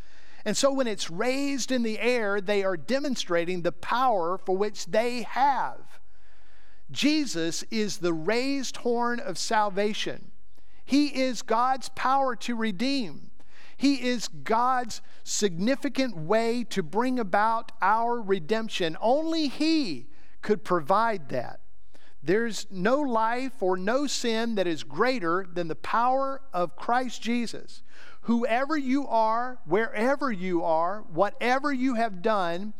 And 0.43 0.57
so 0.57 0.73
when 0.73 0.87
it's 0.87 1.11
raised 1.11 1.71
in 1.71 1.83
the 1.83 1.99
air, 1.99 2.41
they 2.41 2.63
are 2.63 2.77
demonstrating 2.77 3.61
the 3.61 3.71
power 3.71 4.39
for 4.39 4.57
which 4.57 4.87
they 4.87 5.21
have. 5.21 5.99
Jesus 6.89 7.63
is 7.69 7.97
the 7.97 8.13
raised 8.13 8.77
horn 8.77 9.19
of 9.19 9.37
salvation. 9.37 10.31
He 10.83 11.21
is 11.21 11.43
God's 11.43 11.89
power 11.89 12.35
to 12.37 12.55
redeem. 12.55 13.28
He 13.79 14.09
is 14.09 14.27
God's 14.27 15.01
significant 15.23 16.17
way 16.17 16.65
to 16.65 16.83
bring 16.83 17.17
about 17.17 17.71
our 17.81 18.21
redemption. 18.21 18.97
Only 18.99 19.47
He 19.47 20.07
could 20.41 20.65
provide 20.65 21.29
that. 21.29 21.61
There's 22.21 22.67
no 22.69 22.99
life 22.99 23.63
or 23.63 23.77
no 23.77 24.05
sin 24.05 24.55
that 24.55 24.67
is 24.67 24.83
greater 24.83 25.47
than 25.53 25.69
the 25.69 25.75
power 25.75 26.41
of 26.51 26.75
Christ 26.75 27.21
Jesus. 27.21 27.81
Whoever 28.23 28.77
you 28.77 29.07
are, 29.07 29.59
wherever 29.63 30.29
you 30.29 30.61
are, 30.61 31.05
whatever 31.13 31.71
you 31.71 31.93
have 31.93 32.21
done, 32.21 32.73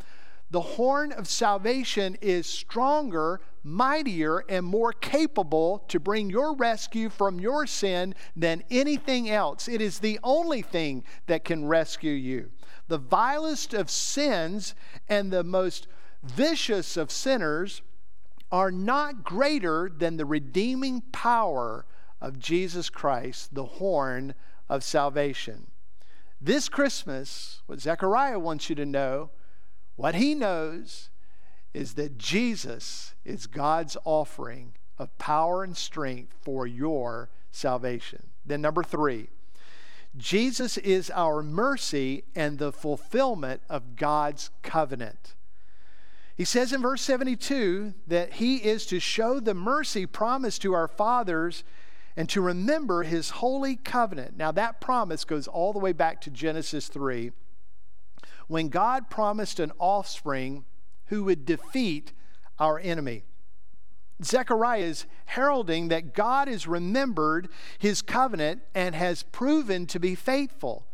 the 0.52 0.62
horn 0.62 1.12
of 1.12 1.28
salvation 1.28 2.18
is 2.22 2.48
stronger, 2.48 3.40
mightier, 3.64 4.44
and 4.50 4.66
more 4.66 4.94
capable 4.94 5.84
to 5.90 6.00
bring 6.00 6.30
your 6.30 6.56
rescue 6.56 7.10
from 7.10 7.40
your 7.40 7.68
sin 7.68 8.16
than 8.36 8.64
anything 8.72 9.30
else. 9.30 9.68
It 9.68 9.82
is 9.82 10.00
the 10.00 10.20
only 10.24 10.62
thing 10.62 11.04
that 11.28 11.44
can 11.44 11.66
rescue 11.66 12.14
you. 12.14 12.50
The 12.88 12.98
vilest 12.98 13.76
of 13.76 13.92
sins 13.92 14.74
and 15.08 15.32
the 15.32 15.44
most 15.44 15.88
vicious 16.24 16.98
of 16.98 17.12
sinners 17.12 17.84
are 18.52 18.72
not 18.72 19.24
greater 19.24 19.92
than 19.96 20.18
the 20.18 20.26
redeeming 20.26 21.02
power 21.12 21.86
of 22.20 22.40
Jesus 22.40 22.90
Christ, 22.90 23.54
the 23.54 23.66
horn 23.66 24.34
of 24.68 24.84
salvation. 24.84 25.68
This 26.42 26.70
Christmas, 26.70 27.62
what 27.68 27.80
Zechariah 27.80 28.40
wants 28.40 28.70
you 28.70 28.76
to 28.76 28.86
know, 28.86 29.30
what 30.00 30.16
he 30.16 30.34
knows, 30.34 31.10
is 31.74 31.96
that 31.96 32.18
Jesus 32.18 33.16
is 33.26 33.48
God's 33.48 33.98
offering 34.06 34.72
of 34.98 35.16
power 35.18 35.62
and 35.62 35.76
strength 35.76 36.34
for 36.42 36.66
your 36.66 37.30
salvation. 37.52 38.28
Then, 38.46 38.62
number 38.62 38.82
three, 38.82 39.28
Jesus 40.16 40.78
is 40.78 41.12
our 41.14 41.44
mercy 41.44 42.24
and 42.34 42.58
the 42.58 42.72
fulfillment 42.72 43.62
of 43.70 43.98
God's 43.98 44.52
covenant. 44.64 45.36
He 46.38 46.46
says 46.46 46.72
in 46.72 46.82
verse 46.82 47.02
72 47.02 47.94
that 48.08 48.36
he 48.36 48.56
is 48.56 48.86
to 48.86 49.02
show 49.02 49.42
the 49.42 49.54
mercy 49.54 50.06
promised 50.06 50.62
to 50.62 50.72
our 50.72 50.88
fathers 50.88 51.66
and 52.16 52.30
to 52.30 52.40
remember 52.40 53.04
his 53.04 53.32
holy 53.32 53.76
covenant. 53.76 54.38
Now, 54.38 54.54
that 54.54 54.80
promise 54.80 55.26
goes 55.26 55.46
all 55.46 55.74
the 55.74 55.80
way 55.80 55.92
back 55.92 56.22
to 56.22 56.30
Genesis 56.30 56.88
3 56.88 57.34
when 58.50 58.68
God 58.68 59.10
promised 59.10 59.60
an 59.60 59.72
offspring 59.78 60.66
who 61.06 61.24
would 61.24 61.46
defeat 61.46 62.12
our 62.58 62.80
enemy. 62.80 63.24
Zechariah 64.24 64.82
is 64.82 65.06
heralding 65.26 65.88
that 65.90 66.14
God 66.14 66.48
has 66.48 66.68
remembered 66.68 67.48
his 67.78 68.02
covenant 68.02 68.64
and 68.76 68.96
has 68.96 69.24
proven 69.24 69.86
to 69.86 70.00
be 70.00 70.16
faithful. 70.16 70.88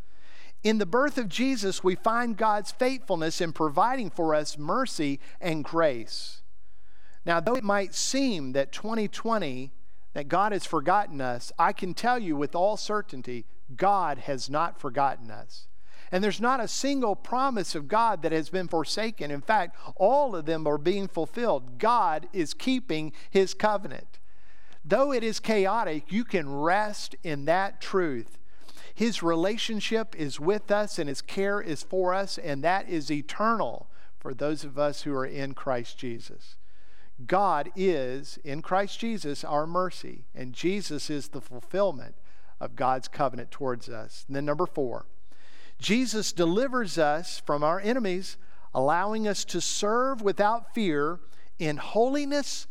In 0.64 0.80
the 0.80 0.86
birth 0.86 1.18
of 1.18 1.30
Jesus, 1.30 1.84
we 1.84 1.96
find 1.96 2.38
God's 2.38 2.72
faithfulness 2.72 3.40
in 3.40 3.54
providing 3.54 4.10
for 4.10 4.36
us 4.36 4.58
mercy 4.58 5.20
and 5.40 5.64
grace. 5.64 6.42
Now, 7.26 7.40
though 7.40 7.56
it 7.56 7.64
might 7.64 7.96
seem 7.96 8.52
that 8.52 8.74
2020, 8.74 9.72
that 10.14 10.28
God 10.28 10.52
has 10.52 10.66
forgotten 10.66 11.22
us, 11.22 11.54
I 11.58 11.72
can 11.72 11.94
tell 11.94 12.20
you 12.20 12.36
with 12.36 12.54
all 12.54 12.76
certainty, 12.78 13.46
God 13.76 14.20
has 14.20 14.50
not 14.50 14.80
forgotten 14.80 15.32
us. 15.32 15.68
And 16.12 16.24
there's 16.24 16.42
not 16.42 16.60
a 16.60 16.68
single 16.68 17.16
promise 17.16 17.76
of 17.76 17.88
God 17.88 18.22
that 18.22 18.32
has 18.32 18.50
been 18.50 18.68
forsaken. 18.68 19.32
In 19.32 19.42
fact, 19.42 19.78
all 19.96 20.36
of 20.36 20.46
them 20.46 20.68
are 20.68 20.78
being 20.78 21.08
fulfilled. 21.08 21.78
God 21.78 22.28
is 22.32 22.54
keeping 22.54 23.12
his 23.30 23.54
covenant. 23.54 24.20
Though 24.84 25.12
it 25.12 25.24
is 25.24 25.40
chaotic, 25.40 26.12
you 26.12 26.24
can 26.24 26.54
rest 26.54 27.16
in 27.24 27.46
that 27.46 27.82
truth 27.82 28.38
his 28.96 29.22
relationship 29.22 30.16
is 30.16 30.40
with 30.40 30.72
us 30.72 30.98
and 30.98 31.10
His 31.10 31.22
care 31.22 31.60
is 31.60 31.84
for 31.84 32.14
us, 32.14 32.38
and 32.38 32.64
that 32.64 32.88
is 32.88 33.12
eternal 33.12 33.88
for 34.18 34.34
those 34.34 34.64
of 34.64 34.80
us 34.80 35.02
who 35.02 35.14
are 35.14 35.26
in 35.26 35.54
Christ 35.54 35.98
Jesus. 35.98 36.56
God 37.28 37.70
is, 37.76 38.40
in 38.46 38.62
Christ 38.62 39.00
Jesus, 39.00 39.44
our 39.44 39.68
mercy, 39.68 40.26
and 40.34 40.54
Jesus 40.54 41.10
is 41.10 41.28
the 41.28 41.42
fulfillment 41.42 42.16
of 42.62 42.78
God's 42.78 43.10
covenant 43.10 43.52
towards 43.52 43.90
us. 43.90 44.24
And 44.28 44.36
then, 44.36 44.46
number 44.46 44.66
four, 44.66 45.06
Jesus 45.80 46.32
delivers 46.32 46.98
us 46.98 47.42
from 47.46 47.64
our 47.64 47.80
enemies, 47.80 48.38
allowing 48.74 49.28
us 49.28 49.46
to 49.46 49.62
serve 49.62 50.22
without 50.22 50.74
fear 50.74 51.20
in 51.60 51.78
holiness 51.78 52.68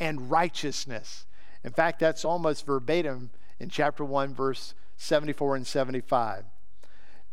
and 0.00 0.30
righteousness. 0.30 1.26
In 1.64 1.72
fact, 1.72 1.98
that's 1.98 2.24
almost 2.24 2.66
verbatim 2.66 3.30
in 3.58 3.68
chapter 3.68 4.04
1, 4.04 4.34
verse 4.34 4.74
74 4.96 5.56
and 5.56 5.66
75. 5.66 6.44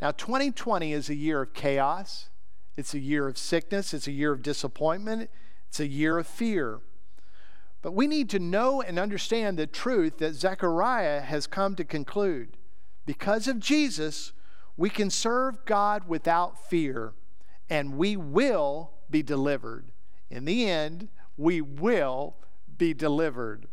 Now, 0.01 0.11
2020 0.11 0.93
is 0.93 1.09
a 1.09 1.15
year 1.15 1.41
of 1.41 1.53
chaos, 1.53 2.29
it's 2.75 2.93
a 2.93 2.99
year 2.99 3.27
of 3.27 3.37
sickness, 3.37 3.93
it's 3.93 4.07
a 4.07 4.11
year 4.11 4.31
of 4.31 4.41
disappointment, 4.41 5.29
it's 5.67 5.79
a 5.79 5.87
year 5.87 6.17
of 6.17 6.27
fear. 6.27 6.79
But 7.81 7.93
we 7.93 8.07
need 8.07 8.29
to 8.31 8.39
know 8.39 8.81
and 8.81 8.97
understand 8.97 9.57
the 9.57 9.67
truth 9.67 10.17
that 10.17 10.33
Zechariah 10.33 11.21
has 11.21 11.45
come 11.47 11.75
to 11.75 11.83
conclude. 11.83 12.57
Because 13.05 13.47
of 13.47 13.59
Jesus, 13.59 14.33
we 14.77 14.89
can 14.89 15.09
serve 15.09 15.65
God 15.65 16.07
without 16.07 16.69
fear, 16.69 17.13
and 17.69 17.97
we 17.97 18.17
will 18.17 18.91
be 19.09 19.23
delivered. 19.23 19.91
In 20.29 20.45
the 20.45 20.69
end, 20.69 21.09
we 21.37 21.61
will 21.61 22.35
be 22.77 22.93
delivered. 22.93 23.67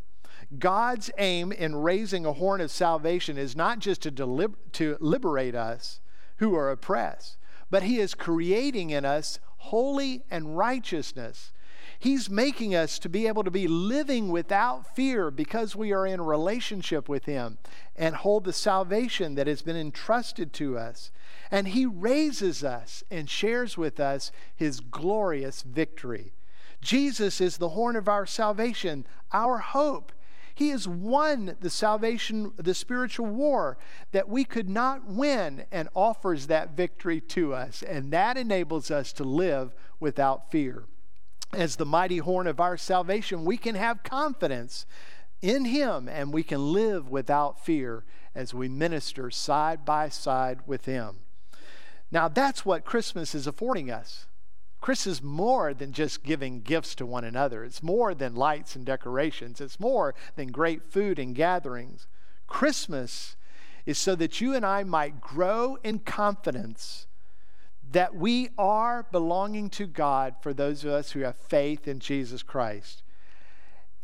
God's 0.58 1.10
aim 1.18 1.50
in 1.50 1.76
raising 1.76 2.26
a 2.26 2.34
horn 2.34 2.60
of 2.60 2.70
salvation 2.70 3.38
is 3.38 3.56
not 3.56 3.78
just 3.78 4.02
to, 4.02 4.10
deliver, 4.10 4.54
to 4.72 4.96
liberate 5.00 5.54
us 5.54 6.00
who 6.36 6.54
are 6.54 6.70
oppressed, 6.70 7.36
but 7.70 7.84
He 7.84 7.98
is 7.98 8.14
creating 8.14 8.90
in 8.90 9.04
us 9.04 9.38
holy 9.58 10.24
and 10.30 10.56
righteousness. 10.56 11.52
He's 12.02 12.28
making 12.28 12.74
us 12.74 12.98
to 12.98 13.08
be 13.08 13.28
able 13.28 13.44
to 13.44 13.50
be 13.52 13.68
living 13.68 14.30
without 14.30 14.96
fear 14.96 15.30
because 15.30 15.76
we 15.76 15.92
are 15.92 16.04
in 16.04 16.20
relationship 16.20 17.08
with 17.08 17.26
Him 17.26 17.58
and 17.94 18.16
hold 18.16 18.42
the 18.42 18.52
salvation 18.52 19.36
that 19.36 19.46
has 19.46 19.62
been 19.62 19.76
entrusted 19.76 20.52
to 20.54 20.76
us. 20.76 21.12
And 21.48 21.68
He 21.68 21.86
raises 21.86 22.64
us 22.64 23.04
and 23.08 23.30
shares 23.30 23.78
with 23.78 24.00
us 24.00 24.32
His 24.52 24.80
glorious 24.80 25.62
victory. 25.62 26.32
Jesus 26.80 27.40
is 27.40 27.58
the 27.58 27.68
horn 27.68 27.94
of 27.94 28.08
our 28.08 28.26
salvation, 28.26 29.06
our 29.30 29.58
hope. 29.58 30.10
He 30.56 30.70
has 30.70 30.88
won 30.88 31.56
the 31.60 31.70
salvation, 31.70 32.50
the 32.56 32.74
spiritual 32.74 33.26
war 33.26 33.78
that 34.10 34.28
we 34.28 34.42
could 34.42 34.68
not 34.68 35.06
win, 35.06 35.66
and 35.70 35.88
offers 35.94 36.48
that 36.48 36.76
victory 36.76 37.20
to 37.20 37.54
us. 37.54 37.80
And 37.80 38.12
that 38.12 38.36
enables 38.36 38.90
us 38.90 39.12
to 39.12 39.22
live 39.22 39.72
without 40.00 40.50
fear 40.50 40.86
as 41.52 41.76
the 41.76 41.86
mighty 41.86 42.18
horn 42.18 42.46
of 42.46 42.60
our 42.60 42.76
salvation, 42.76 43.44
we 43.44 43.56
can 43.56 43.74
have 43.74 44.02
confidence 44.02 44.86
in 45.40 45.66
Him 45.66 46.08
and 46.08 46.32
we 46.32 46.42
can 46.42 46.72
live 46.72 47.08
without 47.08 47.64
fear 47.64 48.04
as 48.34 48.54
we 48.54 48.68
minister 48.68 49.30
side 49.30 49.84
by 49.84 50.08
side 50.08 50.60
with 50.66 50.86
Him. 50.86 51.16
Now, 52.10 52.28
that's 52.28 52.64
what 52.64 52.84
Christmas 52.84 53.34
is 53.34 53.46
affording 53.46 53.90
us. 53.90 54.26
Christmas 54.80 55.18
is 55.18 55.22
more 55.22 55.72
than 55.72 55.92
just 55.92 56.24
giving 56.24 56.60
gifts 56.60 56.94
to 56.96 57.06
one 57.06 57.24
another. 57.24 57.64
It's 57.64 57.82
more 57.82 58.14
than 58.14 58.34
lights 58.34 58.74
and 58.74 58.84
decorations. 58.84 59.60
It's 59.60 59.78
more 59.78 60.14
than 60.34 60.48
great 60.48 60.90
food 60.90 61.18
and 61.18 61.34
gatherings. 61.34 62.06
Christmas 62.46 63.36
is 63.86 63.98
so 63.98 64.14
that 64.16 64.40
you 64.40 64.54
and 64.54 64.66
I 64.66 64.82
might 64.82 65.20
grow 65.20 65.78
in 65.84 66.00
confidence 66.00 67.06
that 67.92 68.14
we 68.14 68.48
are 68.58 69.06
belonging 69.12 69.70
to 69.70 69.86
God 69.86 70.34
for 70.40 70.52
those 70.52 70.84
of 70.84 70.90
us 70.90 71.12
who 71.12 71.20
have 71.20 71.36
faith 71.36 71.86
in 71.86 72.00
Jesus 72.00 72.42
Christ. 72.42 73.02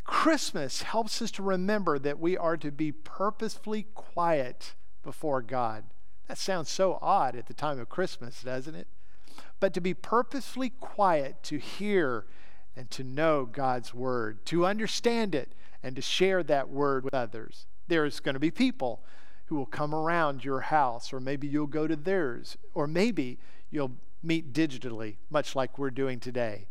Christmas 0.05 0.82
helps 0.82 1.20
us 1.20 1.30
to 1.32 1.43
remember 1.43 1.99
that 1.99 2.18
we 2.18 2.36
are 2.36 2.57
to 2.57 2.70
be 2.70 2.93
purposefully 2.93 3.86
quiet 3.95 4.74
before 5.03 5.43
God. 5.43 5.84
That 6.28 6.39
sounds 6.39 6.70
so 6.70 6.99
odd 7.01 7.36
at 7.36 7.47
the 7.47 7.55
time 7.55 7.78
of 7.78 7.89
Christmas, 7.89 8.43
doesn't 8.43 8.74
it? 8.74 8.89
But 9.61 9.74
to 9.74 9.80
be 9.80 9.95
purposefully 9.95 10.70
quiet, 10.80 11.43
to 11.45 11.59
hear 11.59 12.26
and 12.76 12.91
to 12.91 13.03
know 13.03 13.45
God's 13.45 13.93
word, 13.93 14.45
to 14.47 14.66
understand 14.66 15.34
it, 15.34 15.55
and 15.82 15.97
to 15.97 16.03
share 16.03 16.43
that 16.43 16.68
word 16.68 17.05
with 17.05 17.14
others. 17.14 17.66
There's 17.86 18.20
going 18.20 18.34
to 18.34 18.41
be 18.41 18.51
people 18.51 19.03
who 19.47 19.57
will 19.57 19.66
come 19.66 19.95
around 19.95 20.45
your 20.45 20.61
house, 20.61 21.12
or 21.12 21.20
maybe 21.20 21.47
you'll 21.47 21.66
go 21.66 21.86
to 21.86 21.97
theirs, 21.97 22.57
or 22.74 22.86
maybe 22.86 23.39
you'll 23.71 23.97
meet 24.23 24.53
digitally, 24.53 25.16
much 25.31 25.55
like 25.55 25.79
we're 25.79 25.91
doing 25.91 26.21
today. 26.21 26.69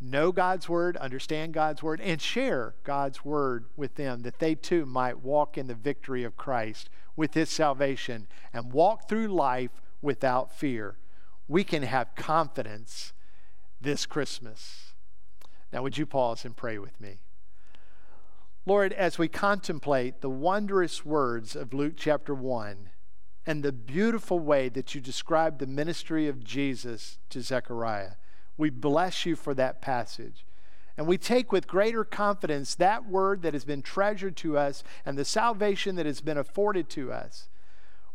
Know 0.00 0.30
God's 0.30 0.68
word, 0.68 0.96
understand 0.98 1.54
God's 1.54 1.82
word, 1.82 2.00
and 2.02 2.20
share 2.20 2.74
God's 2.84 3.24
word 3.24 3.64
with 3.76 3.94
them 3.94 4.20
that 4.22 4.38
they 4.38 4.54
too 4.54 4.84
might 4.84 5.20
walk 5.20 5.56
in 5.56 5.68
the 5.68 5.74
victory 5.74 6.22
of 6.22 6.36
Christ 6.36 6.90
with 7.16 7.32
his 7.34 7.48
salvation 7.48 8.28
and 8.52 8.72
walk 8.72 9.08
through 9.08 9.28
life 9.28 9.82
without 10.02 10.52
fear. 10.52 10.98
We 11.48 11.64
can 11.64 11.82
have 11.82 12.14
confidence 12.14 13.14
this 13.80 14.04
Christmas. 14.04 14.94
Now, 15.72 15.82
would 15.82 15.96
you 15.96 16.06
pause 16.06 16.44
and 16.44 16.54
pray 16.54 16.78
with 16.78 17.00
me? 17.00 17.20
Lord, 18.66 18.92
as 18.92 19.18
we 19.18 19.28
contemplate 19.28 20.20
the 20.20 20.30
wondrous 20.30 21.04
words 21.04 21.56
of 21.56 21.72
Luke 21.72 21.94
chapter 21.96 22.34
1, 22.34 22.90
and 23.46 23.62
the 23.62 23.72
beautiful 23.72 24.40
way 24.40 24.68
that 24.68 24.94
you 24.94 25.00
describe 25.00 25.58
the 25.58 25.66
ministry 25.66 26.26
of 26.26 26.42
Jesus 26.42 27.18
to 27.30 27.40
Zechariah. 27.40 28.12
We 28.56 28.70
bless 28.70 29.24
you 29.24 29.36
for 29.36 29.54
that 29.54 29.80
passage. 29.80 30.44
And 30.96 31.06
we 31.06 31.18
take 31.18 31.52
with 31.52 31.68
greater 31.68 32.04
confidence 32.04 32.74
that 32.74 33.06
word 33.06 33.42
that 33.42 33.52
has 33.52 33.64
been 33.64 33.82
treasured 33.82 34.36
to 34.38 34.56
us 34.56 34.82
and 35.04 35.16
the 35.16 35.24
salvation 35.24 35.94
that 35.96 36.06
has 36.06 36.20
been 36.20 36.38
afforded 36.38 36.88
to 36.90 37.12
us. 37.12 37.48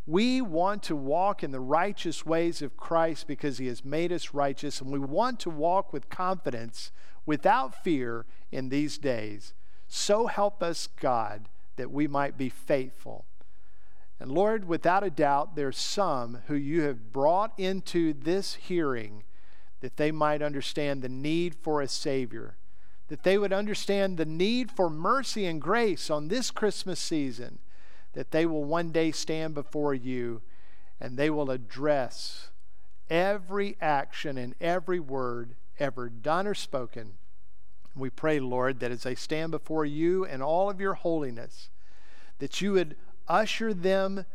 We 0.08 0.42
want 0.42 0.82
to 0.84 0.96
walk 0.96 1.44
in 1.44 1.52
the 1.52 1.60
righteous 1.60 2.26
ways 2.26 2.62
of 2.64 2.76
Christ 2.76 3.28
because 3.28 3.60
he 3.60 3.68
has 3.68 3.86
made 3.86 4.12
us 4.12 4.34
righteous, 4.34 4.82
and 4.82 4.92
we 4.92 4.98
want 4.98 5.40
to 5.42 5.50
walk 5.52 5.94
with 5.94 6.10
confidence 6.10 6.92
without 7.26 7.84
fear 7.84 8.26
in 8.52 8.70
these 8.70 8.98
days. 8.98 9.54
So 9.88 10.26
help 10.26 10.64
us, 10.64 10.88
God, 10.88 11.50
that 11.76 11.92
we 11.92 12.08
might 12.08 12.36
be 12.36 12.50
faithful. 12.50 13.26
And 14.22 14.32
Lord, 14.32 14.68
without 14.68 15.04
a 15.04 15.10
doubt, 15.10 15.56
there's 15.56 15.80
some 15.80 16.44
who 16.46 16.54
you 16.54 16.84
have 16.84 17.12
brought 17.12 17.58
into 17.58 18.14
this 18.14 18.54
hearing 18.54 19.24
that 19.80 19.98
they 19.98 20.12
might 20.12 20.44
understand 20.44 21.02
the 21.02 21.10
need 21.10 21.56
for 21.56 21.82
a 21.82 21.88
Savior, 21.88 22.56
that 23.08 23.24
they 23.24 23.40
would 23.40 23.52
understand 23.52 24.18
the 24.18 24.26
need 24.26 24.70
for 24.70 24.92
mercy 24.92 25.48
and 25.48 25.60
grace 25.60 26.12
on 26.12 26.28
this 26.28 26.52
Christmas 26.52 27.00
season, 27.00 27.58
that 28.14 28.30
they 28.30 28.46
will 28.46 28.64
one 28.64 28.92
day 28.92 29.12
stand 29.12 29.56
before 29.56 29.96
you 29.96 30.44
and 31.00 31.18
they 31.18 31.32
will 31.32 31.50
address 31.50 32.52
every 33.10 33.76
action 33.82 34.38
and 34.38 34.54
every 34.62 35.00
word 35.00 35.56
ever 35.80 36.10
done 36.10 36.46
or 36.46 36.54
spoken. 36.54 37.14
We 37.96 38.12
pray, 38.12 38.40
Lord, 38.40 38.82
that 38.82 38.92
as 38.92 39.02
they 39.02 39.16
stand 39.16 39.50
before 39.50 39.84
you 39.84 40.26
and 40.26 40.44
all 40.44 40.70
of 40.70 40.80
your 40.80 40.94
holiness, 40.94 41.72
that 42.38 42.62
you 42.62 42.74
would 42.74 42.96
usher 43.32 43.74
them 43.74 44.26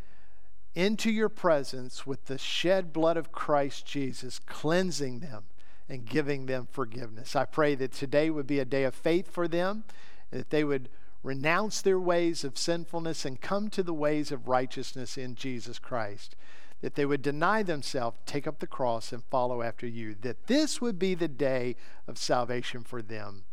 into 0.75 1.11
your 1.11 1.29
presence 1.29 2.07
with 2.07 2.25
the 2.27 2.39
shed 2.39 2.93
blood 2.93 3.17
of 3.17 3.31
Christ 3.31 3.87
Jesus, 3.87 4.39
cleansing 4.39 5.21
them 5.21 5.45
and 5.89 6.07
giving 6.07 6.47
them 6.47 6.67
forgiveness. 6.71 7.37
I 7.37 7.45
pray 7.45 7.75
that 7.77 7.93
today 7.93 8.31
would 8.31 8.47
be 8.47 8.59
a 8.59 8.65
day 8.65 8.85
of 8.85 8.95
faith 8.95 9.31
for 9.31 9.47
them, 9.47 9.85
that 10.31 10.51
they 10.51 10.65
would 10.65 10.89
renounce 11.23 11.83
their 11.83 12.01
ways 12.01 12.43
of 12.43 12.59
sinfulness 12.59 13.25
and 13.25 13.41
come 13.41 13.69
to 13.71 13.83
the 13.83 13.95
ways 13.95 14.33
of 14.33 14.49
righteousness 14.49 15.19
in 15.19 15.35
Jesus 15.35 15.79
Christ. 15.79 16.35
That 16.81 16.95
they 16.95 17.07
would 17.07 17.23
deny 17.23 17.63
themselves, 17.63 18.19
take 18.27 18.47
up 18.47 18.59
the 18.59 18.67
cross, 18.67 19.13
and 19.13 19.25
follow 19.25 19.63
after 19.63 19.87
you. 19.87 20.15
That 20.21 20.47
this 20.47 20.81
would 20.81 20.99
be 20.99 21.15
the 21.15 21.29
day 21.29 21.77
of 22.07 22.19
salvation 22.19 22.83
for 22.83 23.03
them. 23.03 23.45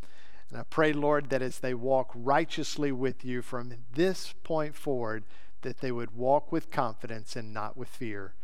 And 0.54 0.60
I 0.60 0.66
pray, 0.70 0.94
Lord, 0.94 1.32
that 1.32 1.42
as 1.42 1.58
they 1.58 1.74
walk 1.74 2.12
righteously 2.14 2.92
with 2.92 3.26
you 3.26 3.42
from 3.42 3.74
this 3.92 4.36
point 4.44 4.76
forward, 4.76 5.24
that 5.64 5.80
they 5.80 5.92
would 5.92 6.16
walk 6.16 6.52
with 6.52 6.70
confidence 6.70 7.36
and 7.36 7.52
not 7.52 7.76
with 7.76 7.88
fear. 7.90 8.36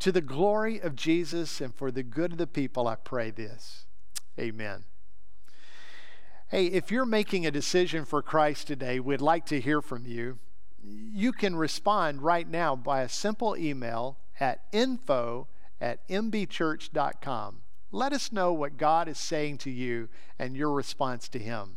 To 0.00 0.10
the 0.10 0.20
glory 0.20 0.80
of 0.80 0.96
Jesus 0.96 1.60
and 1.60 1.72
for 1.72 1.92
the 1.92 2.02
good 2.02 2.32
of 2.32 2.38
the 2.38 2.48
people, 2.48 2.88
I 2.88 2.96
pray 2.96 3.30
this. 3.30 3.86
Amen. 4.36 4.86
Hey, 6.48 6.66
if 6.66 6.90
you're 6.90 7.06
making 7.06 7.46
a 7.46 7.52
decision 7.52 8.04
for 8.04 8.22
Christ 8.22 8.66
today, 8.66 8.98
we'd 8.98 9.20
like 9.20 9.46
to 9.46 9.60
hear 9.60 9.80
from 9.80 10.04
you. 10.04 10.40
You 10.82 11.30
can 11.30 11.54
respond 11.54 12.22
right 12.22 12.48
now 12.48 12.74
by 12.74 13.02
a 13.02 13.08
simple 13.08 13.56
email 13.56 14.18
at 14.40 14.64
info 14.72 15.46
at 15.80 16.08
mbchurch.com. 16.08 17.60
Let 17.92 18.12
us 18.12 18.32
know 18.32 18.52
what 18.52 18.76
God 18.76 19.08
is 19.08 19.18
saying 19.18 19.58
to 19.58 19.70
you 19.70 20.08
and 20.38 20.56
your 20.56 20.72
response 20.72 21.28
to 21.28 21.38
Him. 21.38 21.76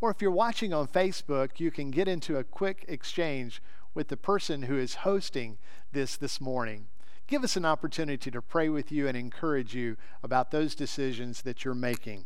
Or 0.00 0.10
if 0.10 0.22
you're 0.22 0.30
watching 0.30 0.72
on 0.72 0.88
Facebook, 0.88 1.60
you 1.60 1.70
can 1.70 1.90
get 1.90 2.08
into 2.08 2.38
a 2.38 2.44
quick 2.44 2.84
exchange 2.88 3.62
with 3.94 4.08
the 4.08 4.16
person 4.16 4.62
who 4.62 4.78
is 4.78 4.96
hosting 4.96 5.58
this 5.92 6.16
this 6.16 6.40
morning. 6.40 6.86
Give 7.26 7.44
us 7.44 7.56
an 7.56 7.64
opportunity 7.64 8.30
to 8.30 8.42
pray 8.42 8.68
with 8.68 8.90
you 8.90 9.06
and 9.06 9.16
encourage 9.16 9.74
you 9.74 9.96
about 10.22 10.50
those 10.50 10.74
decisions 10.74 11.42
that 11.42 11.64
you're 11.64 11.74
making. 11.74 12.24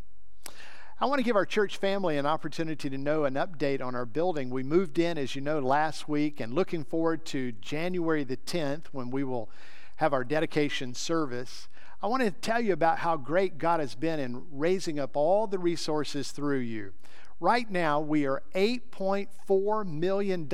I 1.01 1.07
want 1.07 1.19
to 1.19 1.25
give 1.25 1.35
our 1.35 1.45
church 1.45 1.77
family 1.77 2.17
an 2.17 2.27
opportunity 2.27 2.89
to 2.89 2.97
know 2.97 3.25
an 3.25 3.35
update 3.35 3.83
on 3.83 3.97
our 3.97 4.07
building. 4.07 4.49
We 4.49 4.63
moved 4.63 4.99
in, 4.99 5.19
as 5.19 5.35
you 5.35 5.43
know, 5.43 5.59
last 5.59 6.09
week 6.09 6.39
and 6.39 6.55
looking 6.55 6.85
forward 6.85 7.27
to 7.27 7.53
January 7.53 8.23
the 8.23 8.37
10th 8.37 8.87
when 8.93 9.11
we 9.11 9.25
will 9.25 9.51
have 9.97 10.13
our 10.13 10.25
dedication 10.25 10.95
service. 10.95 11.69
I 12.05 12.07
want 12.07 12.23
to 12.23 12.31
tell 12.31 12.61
you 12.61 12.75
about 12.75 12.99
how 12.99 13.17
great 13.17 13.57
God 13.57 13.81
has 13.81 13.95
been 13.95 14.21
in 14.21 14.45
raising 14.53 14.99
up 15.01 15.17
all 15.17 15.47
the 15.47 15.59
resources 15.59 16.33
through 16.33 16.59
you. 16.59 16.93
Right 17.41 17.71
now, 17.71 17.99
we 17.99 18.27
are 18.27 18.43
$8.4 18.55 19.87
million 19.87 20.47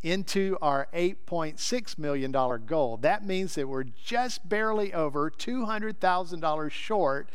into 0.00 0.58
our 0.62 0.86
$8.6 0.94 1.98
million 1.98 2.30
goal. 2.30 2.98
That 2.98 3.26
means 3.26 3.56
that 3.56 3.66
we're 3.66 3.82
just 3.82 4.48
barely 4.48 4.94
over 4.94 5.28
$200,000 5.28 6.70
short 6.70 7.28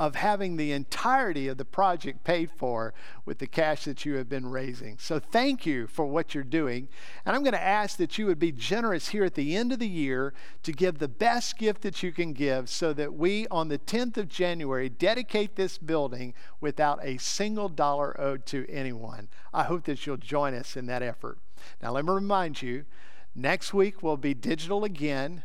of 0.00 0.14
having 0.14 0.56
the 0.56 0.72
entirety 0.72 1.46
of 1.46 1.58
the 1.58 1.64
project 1.64 2.24
paid 2.24 2.50
for 2.50 2.94
with 3.26 3.38
the 3.38 3.46
cash 3.46 3.84
that 3.84 4.06
you 4.06 4.14
have 4.14 4.30
been 4.30 4.46
raising. 4.46 4.96
So 4.98 5.18
thank 5.18 5.66
you 5.66 5.86
for 5.86 6.06
what 6.06 6.34
you're 6.34 6.42
doing. 6.42 6.88
And 7.26 7.36
I'm 7.36 7.42
going 7.42 7.52
to 7.52 7.62
ask 7.62 7.98
that 7.98 8.16
you 8.16 8.24
would 8.24 8.38
be 8.38 8.50
generous 8.50 9.08
here 9.08 9.24
at 9.24 9.34
the 9.34 9.54
end 9.54 9.72
of 9.72 9.78
the 9.78 9.86
year 9.86 10.32
to 10.62 10.72
give 10.72 10.98
the 10.98 11.06
best 11.06 11.58
gift 11.58 11.82
that 11.82 12.02
you 12.02 12.12
can 12.12 12.32
give 12.32 12.70
so 12.70 12.94
that 12.94 13.12
we, 13.12 13.46
on 13.48 13.68
the 13.68 13.78
10th 13.78 14.16
of 14.16 14.28
January, 14.28 14.88
dedicate 14.88 15.56
this 15.56 15.76
building 15.76 16.32
without 16.62 16.98
a 17.02 17.18
single 17.18 17.68
dollar 17.68 18.18
owed 18.18 18.46
to 18.46 18.66
anyone. 18.70 19.28
I 19.52 19.64
hope 19.64 19.84
that 19.84 20.06
you'll 20.06 20.16
join 20.16 20.54
us 20.54 20.78
in 20.78 20.86
that 20.86 21.02
effort. 21.02 21.36
Now, 21.82 21.92
let 21.92 22.06
me 22.06 22.12
remind 22.12 22.62
you 22.62 22.86
next 23.34 23.74
week 23.74 24.02
will 24.02 24.16
be 24.16 24.32
digital 24.32 24.82
again 24.82 25.42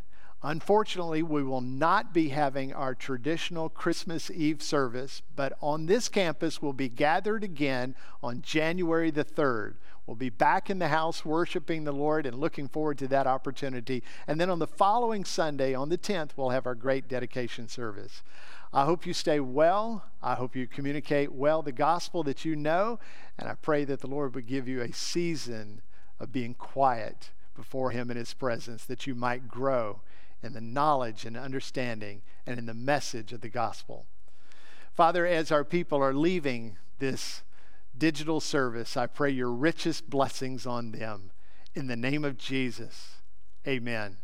Unfortunately, 0.48 1.24
we 1.24 1.42
will 1.42 1.60
not 1.60 2.14
be 2.14 2.30
having 2.30 2.72
our 2.72 2.94
traditional 2.94 3.68
Christmas 3.68 4.30
Eve 4.30 4.62
service, 4.62 5.24
but 5.36 5.54
on 5.60 5.88
this 5.88 6.08
campus, 6.08 6.62
we'll 6.62 6.72
be 6.72 6.88
gathered 6.88 7.44
again 7.44 7.96
on 8.22 8.44
January 8.44 9.10
the 9.10 9.26
3rd. 9.26 9.74
We'll 10.06 10.16
be 10.16 10.30
back 10.30 10.70
in 10.70 10.78
the 10.78 10.90
house 10.90 11.26
worshiping 11.26 11.84
the 11.84 11.92
Lord 11.92 12.28
and 12.28 12.38
looking 12.38 12.68
forward 12.68 13.00
to 13.00 13.08
that 13.08 13.26
opportunity. 13.26 14.04
And 14.28 14.40
then 14.40 14.52
on 14.52 14.60
the 14.60 14.68
following 14.68 15.26
Sunday, 15.26 15.74
on 15.74 15.90
the 15.90 15.98
10th, 15.98 16.30
we'll 16.36 16.52
have 16.52 16.68
our 16.68 16.76
great 16.76 17.08
dedication 17.08 17.68
service. 17.68 18.22
I 18.72 18.86
hope 18.86 19.08
you 19.08 19.14
stay 19.14 19.40
well. 19.40 20.04
I 20.22 20.36
hope 20.36 20.56
you 20.56 20.68
communicate 20.68 21.32
well 21.32 21.64
the 21.64 21.72
gospel 21.72 22.22
that 22.22 22.46
you 22.46 22.56
know. 22.56 23.00
And 23.40 23.50
I 23.50 23.56
pray 23.56 23.84
that 23.86 24.02
the 24.02 24.08
Lord 24.08 24.36
would 24.36 24.46
give 24.46 24.68
you 24.68 24.82
a 24.82 24.94
season 24.94 25.82
of 26.20 26.32
being 26.32 26.54
quiet 26.54 27.32
before 27.56 27.90
Him 27.90 28.12
in 28.12 28.18
His 28.18 28.36
presence, 28.36 28.86
that 28.86 29.08
you 29.08 29.16
might 29.16 29.48
grow 29.48 30.02
in 30.46 30.54
the 30.54 30.62
knowledge 30.62 31.26
and 31.26 31.36
understanding 31.36 32.22
and 32.46 32.58
in 32.60 32.66
the 32.66 32.74
message 32.74 33.34
of 33.34 33.42
the 33.42 33.50
gospel. 33.50 34.06
Father, 34.94 35.26
as 35.26 35.52
our 35.52 35.66
people 35.66 36.02
are 36.02 36.14
leaving 36.14 36.78
this 37.00 37.42
digital 37.98 38.40
service, 38.40 38.96
I 38.96 39.08
pray 39.08 39.32
your 39.32 39.52
richest 39.52 40.10
blessings 40.10 40.66
on 40.66 40.92
them. 40.92 41.32
In 41.74 41.88
the 41.88 41.98
name 41.98 42.24
of 42.24 42.38
Jesus, 42.38 43.16
amen. 43.68 44.18